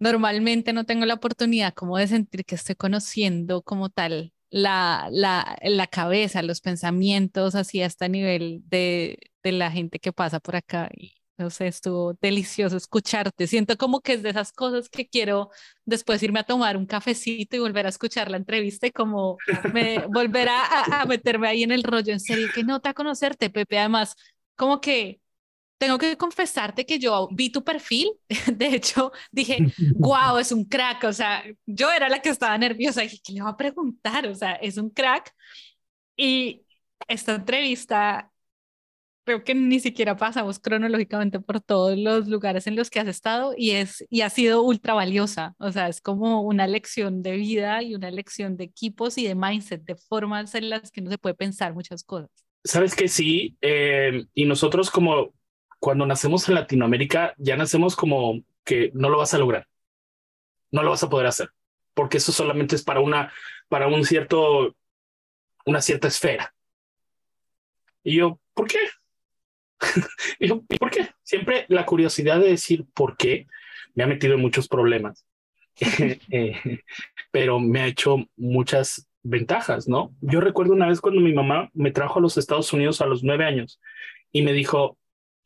normalmente 0.00 0.72
no 0.72 0.84
tengo 0.84 1.06
la 1.06 1.14
oportunidad 1.14 1.74
como 1.74 1.98
de 1.98 2.08
sentir 2.08 2.44
que 2.44 2.56
estoy 2.56 2.74
conociendo 2.74 3.62
como 3.62 3.90
tal 3.90 4.32
la, 4.50 5.08
la, 5.12 5.56
la 5.62 5.86
cabeza, 5.86 6.42
los 6.42 6.60
pensamientos, 6.60 7.54
así 7.54 7.82
hasta 7.82 8.08
nivel 8.08 8.62
de, 8.66 9.18
de 9.42 9.52
la 9.52 9.70
gente 9.70 10.00
que 10.00 10.12
pasa 10.12 10.40
por 10.40 10.56
acá. 10.56 10.90
Y 10.96 11.14
no 11.38 11.50
sé, 11.50 11.68
estuvo 11.68 12.14
delicioso 12.20 12.76
escucharte. 12.76 13.46
Siento 13.46 13.76
como 13.76 14.00
que 14.00 14.14
es 14.14 14.22
de 14.22 14.30
esas 14.30 14.52
cosas 14.52 14.88
que 14.88 15.08
quiero 15.08 15.50
después 15.84 16.22
irme 16.22 16.40
a 16.40 16.44
tomar 16.44 16.76
un 16.76 16.86
cafecito 16.86 17.56
y 17.56 17.60
volver 17.60 17.86
a 17.86 17.90
escuchar 17.90 18.30
la 18.30 18.36
entrevista 18.38 18.86
y 18.86 18.90
como 18.92 19.38
me, 19.72 20.00
volver 20.08 20.48
a, 20.48 21.02
a 21.02 21.06
meterme 21.06 21.48
ahí 21.48 21.62
en 21.62 21.72
el 21.72 21.82
rollo. 21.84 22.12
En 22.12 22.20
serio, 22.20 22.48
qué 22.54 22.64
nota 22.64 22.94
conocerte, 22.94 23.50
Pepe. 23.50 23.78
Además, 23.78 24.16
como 24.56 24.80
que 24.80 25.19
tengo 25.80 25.96
que 25.96 26.18
confesarte 26.18 26.84
que 26.84 26.98
yo 26.98 27.28
vi 27.32 27.50
tu 27.50 27.64
perfil, 27.64 28.10
de 28.54 28.66
hecho 28.66 29.12
dije, 29.32 29.56
wow, 29.96 30.36
es 30.38 30.52
un 30.52 30.66
crack, 30.66 31.04
o 31.04 31.12
sea, 31.12 31.42
yo 31.64 31.90
era 31.90 32.10
la 32.10 32.20
que 32.20 32.28
estaba 32.28 32.58
nerviosa, 32.58 33.00
dije, 33.00 33.18
¿qué 33.24 33.32
le 33.32 33.42
va 33.42 33.50
a 33.50 33.56
preguntar? 33.56 34.26
O 34.26 34.34
sea, 34.34 34.52
es 34.56 34.76
un 34.76 34.90
crack. 34.90 35.34
Y 36.16 36.66
esta 37.08 37.34
entrevista, 37.34 38.30
creo 39.24 39.42
que 39.42 39.54
ni 39.54 39.80
siquiera 39.80 40.16
pasamos 40.16 40.58
cronológicamente 40.58 41.40
por 41.40 41.62
todos 41.62 41.96
los 41.96 42.28
lugares 42.28 42.66
en 42.66 42.76
los 42.76 42.90
que 42.90 43.00
has 43.00 43.08
estado 43.08 43.54
y, 43.56 43.70
es, 43.70 44.04
y 44.10 44.20
ha 44.20 44.28
sido 44.28 44.62
ultra 44.62 44.92
valiosa, 44.92 45.54
o 45.58 45.72
sea, 45.72 45.88
es 45.88 46.02
como 46.02 46.42
una 46.42 46.66
lección 46.66 47.22
de 47.22 47.36
vida 47.36 47.82
y 47.82 47.94
una 47.94 48.10
lección 48.10 48.58
de 48.58 48.64
equipos 48.64 49.16
y 49.16 49.26
de 49.26 49.34
mindset, 49.34 49.82
de 49.84 49.96
formas 49.96 50.54
en 50.54 50.68
las 50.68 50.90
que 50.90 51.00
no 51.00 51.10
se 51.10 51.16
puede 51.16 51.34
pensar 51.34 51.72
muchas 51.72 52.04
cosas. 52.04 52.28
Sabes 52.64 52.94
que 52.94 53.08
sí, 53.08 53.56
eh, 53.62 54.26
y 54.34 54.44
nosotros 54.44 54.90
como 54.90 55.32
cuando 55.80 56.06
nacemos 56.06 56.48
en 56.48 56.54
Latinoamérica, 56.54 57.34
ya 57.38 57.56
nacemos 57.56 57.96
como 57.96 58.42
que 58.64 58.90
no 58.94 59.08
lo 59.08 59.18
vas 59.18 59.34
a 59.34 59.38
lograr. 59.38 59.66
No 60.70 60.82
lo 60.82 60.90
vas 60.90 61.02
a 61.02 61.10
poder 61.10 61.26
hacer, 61.26 61.50
porque 61.94 62.18
eso 62.18 62.30
solamente 62.30 62.76
es 62.76 62.84
para 62.84 63.00
una, 63.00 63.32
para 63.68 63.88
un 63.88 64.04
cierto, 64.04 64.76
una 65.64 65.80
cierta 65.80 66.06
esfera. 66.06 66.54
Y 68.04 68.16
yo, 68.16 68.38
¿por 68.54 68.68
qué? 68.68 68.78
y 70.38 70.48
yo, 70.48 70.62
¿por 70.78 70.90
qué? 70.90 71.08
Siempre 71.22 71.64
la 71.68 71.86
curiosidad 71.86 72.38
de 72.38 72.48
decir 72.48 72.84
por 72.94 73.16
qué 73.16 73.46
me 73.94 74.04
ha 74.04 74.06
metido 74.06 74.34
en 74.34 74.40
muchos 74.40 74.68
problemas, 74.68 75.26
eh, 75.80 76.82
pero 77.30 77.58
me 77.58 77.80
ha 77.80 77.86
hecho 77.86 78.18
muchas 78.36 79.08
ventajas, 79.22 79.88
¿no? 79.88 80.14
Yo 80.20 80.40
recuerdo 80.40 80.74
una 80.74 80.86
vez 80.86 81.00
cuando 81.00 81.20
mi 81.20 81.32
mamá 81.32 81.70
me 81.74 81.90
trajo 81.90 82.18
a 82.18 82.22
los 82.22 82.38
Estados 82.38 82.72
Unidos 82.72 83.00
a 83.00 83.06
los 83.06 83.24
nueve 83.24 83.44
años 83.44 83.80
y 84.30 84.42
me 84.42 84.52
dijo, 84.52 84.98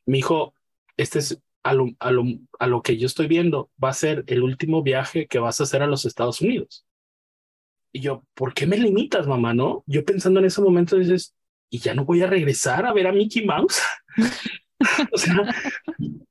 mi 0.06 0.18
hijo, 0.18 0.54
este 0.96 1.18
es 1.18 1.40
a 1.62 1.72
lo, 1.72 1.86
a, 1.98 2.10
lo, 2.10 2.24
a 2.58 2.66
lo 2.66 2.82
que 2.82 2.96
yo 2.98 3.06
estoy 3.06 3.26
viendo, 3.26 3.70
va 3.82 3.90
a 3.90 3.94
ser 3.94 4.24
el 4.26 4.42
último 4.42 4.82
viaje 4.82 5.26
que 5.26 5.38
vas 5.38 5.60
a 5.60 5.64
hacer 5.64 5.82
a 5.82 5.86
los 5.86 6.04
Estados 6.04 6.40
Unidos. 6.40 6.84
Y 7.92 8.00
yo, 8.00 8.24
¿por 8.34 8.54
qué 8.54 8.66
me 8.66 8.76
limitas, 8.76 9.26
mamá? 9.26 9.54
No, 9.54 9.82
yo 9.86 10.04
pensando 10.04 10.40
en 10.40 10.46
ese 10.46 10.60
momento 10.60 10.96
dices, 10.96 11.34
y 11.70 11.78
ya 11.78 11.94
no 11.94 12.04
voy 12.04 12.22
a 12.22 12.26
regresar 12.26 12.84
a 12.84 12.92
ver 12.92 13.06
a 13.06 13.12
Mickey 13.12 13.46
Mouse. 13.46 13.80
o 15.12 15.16
sea, 15.16 15.54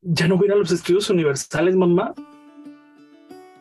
ya 0.02 0.28
no 0.28 0.38
voy 0.38 0.46
a 0.46 0.48
ir 0.48 0.54
a 0.54 0.58
los 0.58 0.72
estudios 0.72 1.10
universales, 1.10 1.76
mamá 1.76 2.14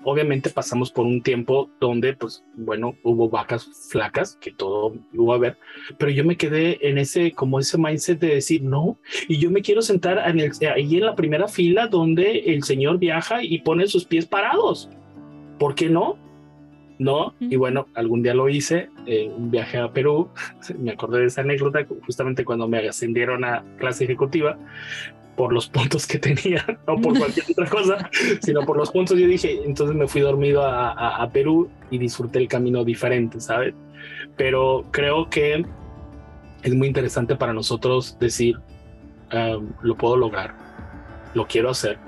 obviamente 0.04 0.50
pasamos 0.50 0.90
por 0.90 1.06
un 1.06 1.22
tiempo 1.22 1.70
donde, 1.80 2.14
pues, 2.14 2.44
bueno, 2.54 2.96
hubo 3.02 3.28
vacas 3.28 3.68
flacas, 3.90 4.36
que 4.40 4.52
todo 4.52 4.94
hubo 5.14 5.34
a 5.34 5.38
ver, 5.38 5.58
pero 5.98 6.10
yo 6.10 6.24
me 6.24 6.36
quedé 6.36 6.78
en 6.88 6.98
ese, 6.98 7.32
como 7.32 7.58
ese 7.58 7.78
mindset 7.78 8.18
de 8.18 8.34
decir, 8.34 8.62
no, 8.62 8.98
y 9.28 9.38
yo 9.38 9.50
me 9.50 9.62
quiero 9.62 9.82
sentar 9.82 10.22
en 10.28 10.40
el, 10.40 10.52
ahí 10.74 10.96
en 10.96 11.06
la 11.06 11.14
primera 11.14 11.48
fila 11.48 11.86
donde 11.86 12.38
el 12.46 12.62
señor 12.62 12.98
viaja 12.98 13.42
y 13.42 13.58
pone 13.58 13.86
sus 13.86 14.04
pies 14.04 14.26
parados. 14.26 14.88
¿Por 15.58 15.74
qué 15.74 15.88
no? 15.88 16.18
No, 16.98 17.34
y 17.40 17.56
bueno, 17.56 17.88
algún 17.94 18.22
día 18.22 18.32
lo 18.32 18.48
hice, 18.48 18.88
eh, 19.06 19.28
un 19.28 19.50
viaje 19.50 19.78
a 19.78 19.92
Perú, 19.92 20.28
me 20.78 20.92
acordé 20.92 21.20
de 21.20 21.26
esa 21.26 21.40
anécdota 21.40 21.84
justamente 22.06 22.44
cuando 22.44 22.68
me 22.68 22.86
ascendieron 22.86 23.44
a 23.44 23.64
clase 23.76 24.04
ejecutiva, 24.04 24.56
por 25.36 25.52
los 25.52 25.68
puntos 25.68 26.06
que 26.06 26.18
tenía, 26.18 26.64
no 26.86 26.96
por 27.00 27.18
cualquier 27.18 27.46
otra 27.50 27.68
cosa, 27.68 28.10
sino 28.42 28.64
por 28.64 28.76
los 28.76 28.90
puntos. 28.90 29.18
Yo 29.18 29.26
dije, 29.26 29.60
entonces 29.64 29.96
me 29.96 30.06
fui 30.06 30.20
dormido 30.20 30.64
a, 30.64 31.28
Perú 31.32 31.70
y 31.90 31.98
disfruté 31.98 32.38
el 32.38 32.48
camino 32.48 32.84
diferente, 32.84 33.40
¿sabes? 33.40 33.74
Pero 34.36 34.84
creo 34.90 35.30
que 35.30 35.64
es 36.62 36.74
muy 36.74 36.88
interesante 36.88 37.36
para 37.36 37.52
nosotros 37.52 38.18
decir, 38.18 38.56
lo 39.82 39.96
puedo 39.96 40.16
lograr, 40.16 40.54
lo 41.34 41.46
quiero 41.46 41.70
hacer 41.70 41.98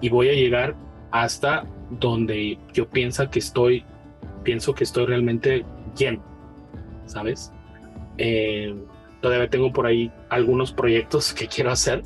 y 0.00 0.08
voy 0.08 0.28
a 0.28 0.32
llegar 0.32 0.74
hasta 1.10 1.64
donde 1.90 2.58
yo 2.72 2.88
pienso 2.88 3.28
que 3.30 3.40
estoy, 3.40 3.84
pienso 4.44 4.74
que 4.74 4.84
estoy 4.84 5.06
realmente 5.06 5.64
lleno, 5.96 6.22
¿sabes? 7.06 7.52
Eh, 8.16 8.74
todavía 9.20 9.48
tengo 9.48 9.72
por 9.72 9.86
ahí 9.86 10.12
algunos 10.28 10.72
proyectos 10.72 11.34
que 11.34 11.48
quiero 11.48 11.70
hacer 11.70 12.02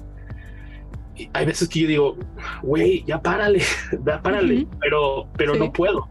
hay 1.32 1.46
veces 1.46 1.68
que 1.68 1.80
yo 1.80 1.88
digo, 1.88 2.16
güey, 2.62 3.04
ya 3.06 3.20
párale, 3.20 3.62
ya 4.06 4.20
párale, 4.22 4.66
pero, 4.80 5.28
pero 5.36 5.54
no 5.54 5.72
puedo, 5.72 6.08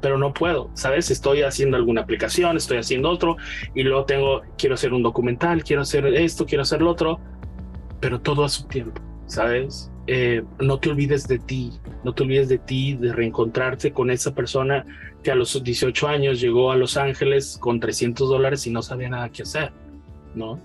pero 0.00 0.18
no 0.18 0.32
puedo, 0.32 0.70
¿sabes? 0.74 1.10
Estoy 1.10 1.42
haciendo 1.42 1.76
alguna 1.76 2.02
aplicación, 2.02 2.56
estoy 2.56 2.78
haciendo 2.78 3.10
otro, 3.10 3.36
y 3.74 3.82
luego 3.82 4.04
tengo, 4.04 4.42
quiero 4.58 4.74
hacer 4.74 4.92
un 4.92 5.02
documental, 5.02 5.62
quiero 5.64 5.82
hacer 5.82 6.06
esto, 6.06 6.46
quiero 6.46 6.62
hacer 6.62 6.82
lo 6.82 6.90
otro, 6.90 7.20
pero 8.00 8.20
todo 8.20 8.44
a 8.44 8.48
su 8.48 8.66
tiempo, 8.66 9.00
¿sabes? 9.26 9.90
Eh, 10.06 10.42
no 10.60 10.78
te 10.78 10.90
olvides 10.90 11.26
de 11.26 11.38
ti, 11.38 11.72
no 12.04 12.12
te 12.12 12.24
olvides 12.24 12.48
de 12.48 12.58
ti, 12.58 12.94
de 12.94 13.12
reencontrarte 13.12 13.92
con 13.92 14.10
esa 14.10 14.34
persona 14.34 14.84
que 15.22 15.30
a 15.30 15.34
los 15.34 15.62
18 15.64 16.08
años 16.08 16.40
llegó 16.40 16.70
a 16.70 16.76
Los 16.76 16.98
Ángeles 16.98 17.56
con 17.58 17.80
300 17.80 18.28
dólares 18.28 18.66
y 18.66 18.70
no 18.70 18.82
sabía 18.82 19.08
nada 19.08 19.30
que 19.30 19.42
hacer, 19.42 19.72
¿no? 20.34 20.60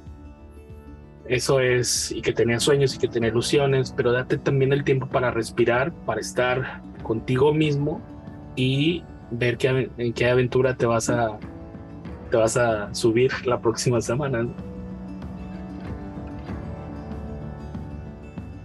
Eso 1.30 1.60
es, 1.60 2.12
y 2.12 2.22
que 2.22 2.34
tenía 2.34 2.60
sueños 2.60 2.96
y 2.96 2.98
que 2.98 3.08
tenía 3.08 3.30
ilusiones, 3.30 3.94
pero 3.96 4.12
date 4.12 4.40
también 4.40 4.74
el 4.74 4.84
tiempo 4.84 5.08
para 5.08 5.30
respirar, 5.30 5.94
para 6.06 6.20
estar 6.20 6.82
contigo 7.04 7.54
mismo 7.54 8.02
y 8.56 9.04
ver 9.30 9.58
qué, 9.58 9.92
en 9.96 10.14
qué 10.14 10.28
aventura 10.28 10.76
te 10.76 10.88
vas 10.88 11.10
a 11.10 11.38
te 12.32 12.38
vas 12.38 12.58
a 12.58 12.94
subir 12.94 13.32
la 13.46 13.60
próxima 13.60 14.02
semana. 14.02 14.48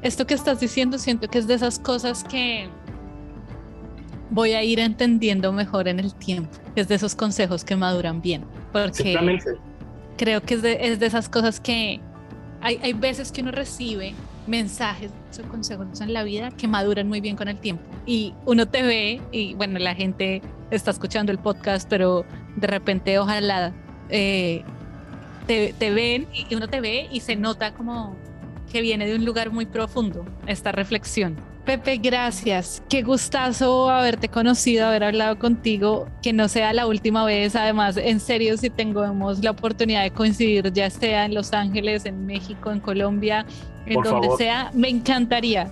Esto 0.02 0.26
que 0.26 0.34
estás 0.34 0.60
diciendo 0.60 0.98
siento 0.98 1.28
que 1.28 1.38
es 1.38 1.46
de 1.46 1.54
esas 1.54 1.78
cosas 1.78 2.24
que 2.24 2.68
voy 4.30 4.52
a 4.52 4.62
ir 4.62 4.80
entendiendo 4.80 5.52
mejor 5.52 5.86
en 5.86 6.00
el 6.00 6.14
tiempo, 6.14 6.56
es 6.76 6.88
de 6.88 6.94
esos 6.94 7.14
consejos 7.14 7.62
que 7.62 7.76
maduran 7.76 8.22
bien, 8.22 8.44
porque 8.72 9.38
creo 10.16 10.40
que 10.40 10.54
es 10.54 10.62
de, 10.62 10.78
es 10.80 10.98
de 10.98 11.06
esas 11.06 11.28
cosas 11.28 11.60
que 11.60 12.00
hay, 12.64 12.92
veces 12.94 13.30
que 13.30 13.42
uno 13.42 13.50
recibe 13.50 14.14
mensajes 14.46 15.10
o 15.38 15.48
consejos 15.48 16.00
en 16.00 16.14
la 16.14 16.24
vida 16.24 16.50
que 16.50 16.66
maduran 16.66 17.08
muy 17.08 17.20
bien 17.20 17.36
con 17.36 17.48
el 17.48 17.58
tiempo. 17.58 17.84
Y 18.06 18.32
uno 18.46 18.66
te 18.66 18.82
ve, 18.82 19.20
y 19.32 19.54
bueno, 19.54 19.78
la 19.78 19.94
gente 19.94 20.40
está 20.70 20.90
escuchando 20.90 21.30
el 21.30 21.38
podcast, 21.38 21.86
pero 21.88 22.24
de 22.56 22.66
repente 22.66 23.18
ojalá 23.18 23.74
eh, 24.08 24.64
te, 25.46 25.90
ven 25.90 26.26
y 26.32 26.54
uno 26.54 26.68
te 26.68 26.80
ve 26.80 27.06
y 27.12 27.20
se 27.20 27.36
nota 27.36 27.74
como 27.74 28.16
que 28.72 28.80
viene 28.80 29.06
de 29.06 29.14
un 29.16 29.26
lugar 29.26 29.52
muy 29.52 29.66
profundo 29.66 30.24
esta 30.46 30.72
reflexión. 30.72 31.36
Pepe, 31.64 31.96
gracias. 31.96 32.82
Qué 32.90 33.02
gustazo 33.02 33.88
haberte 33.88 34.28
conocido, 34.28 34.86
haber 34.86 35.02
hablado 35.02 35.38
contigo, 35.38 36.06
que 36.22 36.34
no 36.34 36.46
sea 36.46 36.74
la 36.74 36.86
última 36.86 37.24
vez. 37.24 37.56
Además, 37.56 37.96
en 37.96 38.20
serio, 38.20 38.58
si 38.58 38.68
tengamos 38.68 39.42
la 39.42 39.52
oportunidad 39.52 40.02
de 40.02 40.10
coincidir, 40.10 40.70
ya 40.74 40.90
sea 40.90 41.24
en 41.24 41.32
Los 41.32 41.54
Ángeles, 41.54 42.04
en 42.04 42.26
México, 42.26 42.70
en 42.70 42.80
Colombia, 42.80 43.46
en 43.86 44.02
donde 44.02 44.28
sea, 44.36 44.70
me 44.74 44.88
encantaría 44.88 45.70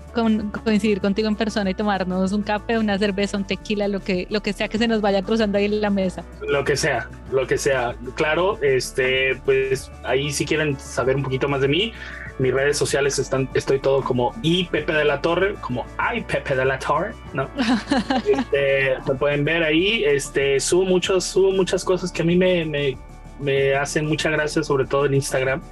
coincidir 0.64 1.00
contigo 1.00 1.28
en 1.28 1.36
persona 1.36 1.70
y 1.70 1.74
tomarnos 1.74 2.32
un 2.32 2.42
café, 2.42 2.78
una 2.78 2.98
cerveza, 2.98 3.36
un 3.36 3.44
tequila, 3.44 3.88
lo 3.88 4.00
que, 4.00 4.26
lo 4.30 4.42
que 4.42 4.52
sea 4.52 4.68
que 4.68 4.78
se 4.78 4.88
nos 4.88 5.00
vaya 5.00 5.22
cruzando 5.22 5.58
ahí 5.58 5.66
en 5.66 5.80
la 5.80 5.90
mesa. 5.90 6.24
Lo 6.46 6.64
que 6.64 6.76
sea, 6.76 7.08
lo 7.30 7.46
que 7.46 7.58
sea. 7.58 7.94
Claro, 8.14 8.58
este, 8.62 9.36
pues 9.44 9.90
ahí 10.04 10.32
si 10.32 10.44
quieren 10.44 10.78
saber 10.78 11.16
un 11.16 11.22
poquito 11.22 11.48
más 11.48 11.60
de 11.60 11.68
mí, 11.68 11.92
mis 12.38 12.52
redes 12.52 12.76
sociales 12.76 13.18
están, 13.18 13.48
estoy 13.54 13.78
todo 13.78 14.02
como 14.02 14.34
y 14.42 14.64
Pepe 14.64 14.92
de 14.92 15.04
la 15.04 15.20
Torre, 15.20 15.54
como 15.60 15.86
ay 15.98 16.22
Pepe 16.22 16.56
de 16.56 16.64
la 16.64 16.78
Torre, 16.78 17.12
¿no? 17.32 17.48
este, 18.26 18.96
me 19.06 19.14
pueden 19.14 19.44
ver 19.44 19.62
ahí, 19.62 20.04
este, 20.04 20.58
subo 20.60 20.84
muchos, 20.84 21.24
subo 21.24 21.52
muchas 21.52 21.84
cosas 21.84 22.10
que 22.10 22.22
a 22.22 22.24
mí 22.24 22.36
me, 22.36 22.64
me, 22.64 22.98
me 23.40 23.74
hacen 23.74 24.06
mucha 24.06 24.30
gracia, 24.30 24.62
sobre 24.62 24.86
todo 24.86 25.06
en 25.06 25.14
Instagram. 25.14 25.62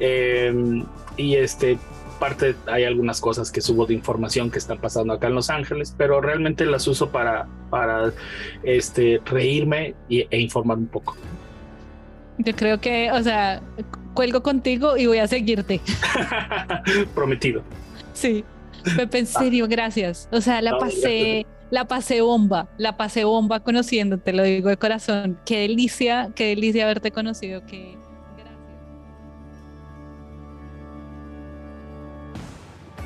Eh, 0.00 0.82
y 1.16 1.34
este 1.34 1.78
parte 2.18 2.54
hay 2.66 2.84
algunas 2.84 3.20
cosas 3.20 3.50
que 3.50 3.60
subo 3.60 3.86
de 3.86 3.94
información 3.94 4.50
que 4.50 4.58
están 4.58 4.78
pasando 4.78 5.12
acá 5.12 5.28
en 5.28 5.34
Los 5.34 5.50
Ángeles, 5.50 5.94
pero 5.96 6.20
realmente 6.20 6.66
las 6.66 6.86
uso 6.86 7.10
para, 7.10 7.46
para 7.70 8.12
este, 8.62 9.20
reírme 9.24 9.94
y, 10.08 10.26
e 10.30 10.40
informar 10.40 10.78
un 10.78 10.88
poco. 10.88 11.16
Yo 12.38 12.54
creo 12.54 12.80
que, 12.80 13.10
o 13.10 13.22
sea, 13.22 13.60
cuelgo 14.14 14.42
contigo 14.42 14.96
y 14.96 15.06
voy 15.06 15.18
a 15.18 15.26
seguirte. 15.26 15.80
Prometido. 17.14 17.62
Sí. 18.12 18.44
Pepe, 18.96 19.18
en 19.18 19.24
ah. 19.24 19.38
serio, 19.40 19.66
gracias. 19.68 20.28
O 20.30 20.40
sea, 20.40 20.62
la 20.62 20.78
pasé, 20.78 21.46
la 21.70 21.86
pasé 21.86 22.20
bomba, 22.20 22.68
la 22.78 22.96
pasé 22.96 23.24
bomba 23.24 23.60
conociéndote, 23.60 24.32
lo 24.32 24.42
digo 24.42 24.68
de 24.68 24.76
corazón. 24.76 25.38
Qué 25.44 25.60
delicia, 25.60 26.30
qué 26.34 26.46
delicia 26.46 26.84
haberte 26.84 27.10
conocido, 27.10 27.64
que 27.66 27.98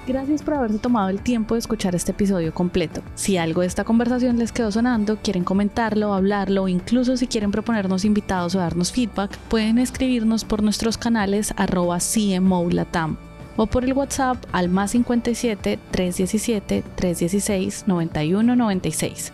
Gracias 0.04 0.42
por 0.42 0.54
haberse 0.54 0.80
tomado 0.80 1.10
el 1.10 1.22
tiempo 1.22 1.54
de 1.54 1.60
escuchar 1.60 1.94
este 1.94 2.10
episodio 2.10 2.52
completo. 2.52 3.02
Si 3.14 3.36
algo 3.36 3.60
de 3.60 3.68
esta 3.68 3.84
conversación 3.84 4.36
les 4.36 4.50
quedó 4.50 4.72
sonando, 4.72 5.18
quieren 5.18 5.44
comentarlo, 5.44 6.12
hablarlo 6.12 6.64
o 6.64 6.68
incluso 6.68 7.16
si 7.16 7.28
quieren 7.28 7.52
proponernos 7.52 8.04
invitados 8.04 8.56
o 8.56 8.58
darnos 8.58 8.90
feedback, 8.90 9.38
pueden 9.48 9.78
escribirnos 9.78 10.44
por 10.44 10.64
nuestros 10.64 10.98
canales 10.98 11.54
arroba 11.56 11.98
CMOLATAM 12.00 13.31
o 13.56 13.66
por 13.66 13.84
el 13.84 13.92
WhatsApp 13.92 14.36
al 14.52 14.68
más 14.68 14.92
57 14.92 15.78
317 15.90 16.84
316 16.96 17.84
9196. 17.86 19.32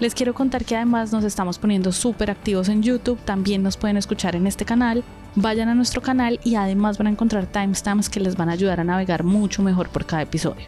Les 0.00 0.14
quiero 0.14 0.34
contar 0.34 0.64
que 0.64 0.76
además 0.76 1.12
nos 1.12 1.24
estamos 1.24 1.58
poniendo 1.58 1.90
súper 1.92 2.30
activos 2.30 2.68
en 2.68 2.82
YouTube, 2.82 3.18
también 3.24 3.62
nos 3.62 3.76
pueden 3.76 3.96
escuchar 3.96 4.36
en 4.36 4.46
este 4.46 4.64
canal 4.64 5.04
vayan 5.36 5.68
a 5.68 5.74
nuestro 5.74 6.00
canal 6.00 6.40
y 6.42 6.56
además 6.56 6.98
van 6.98 7.06
a 7.06 7.10
encontrar 7.10 7.46
timestamps 7.46 8.08
que 8.08 8.20
les 8.20 8.36
van 8.36 8.48
a 8.48 8.52
ayudar 8.52 8.80
a 8.80 8.84
navegar 8.84 9.22
mucho 9.22 9.62
mejor 9.62 9.90
por 9.90 10.06
cada 10.06 10.22
episodio. 10.22 10.66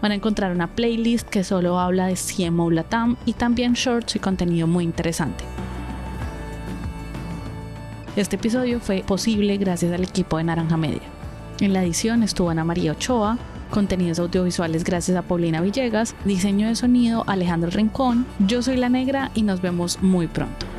Van 0.00 0.12
a 0.12 0.14
encontrar 0.14 0.52
una 0.52 0.74
playlist 0.74 1.28
que 1.28 1.44
solo 1.44 1.78
habla 1.78 2.06
de 2.06 2.14
CMO 2.14 2.70
Latam 2.70 3.16
y 3.26 3.34
también 3.34 3.74
shorts 3.74 4.16
y 4.16 4.18
contenido 4.18 4.66
muy 4.66 4.84
interesante. 4.84 5.44
Este 8.16 8.36
episodio 8.36 8.80
fue 8.80 9.04
posible 9.06 9.56
gracias 9.58 9.92
al 9.92 10.02
equipo 10.02 10.38
de 10.38 10.44
Naranja 10.44 10.76
Media. 10.76 11.17
En 11.60 11.72
la 11.72 11.82
edición 11.82 12.22
estuvo 12.22 12.50
Ana 12.50 12.62
María 12.62 12.92
Ochoa, 12.92 13.36
contenidos 13.70 14.20
audiovisuales 14.20 14.84
gracias 14.84 15.16
a 15.16 15.22
Paulina 15.22 15.60
Villegas, 15.60 16.14
diseño 16.24 16.68
de 16.68 16.76
sonido 16.76 17.24
Alejandro 17.26 17.70
Rincón, 17.70 18.26
yo 18.38 18.62
soy 18.62 18.76
La 18.76 18.88
Negra 18.88 19.32
y 19.34 19.42
nos 19.42 19.60
vemos 19.60 20.00
muy 20.00 20.28
pronto. 20.28 20.77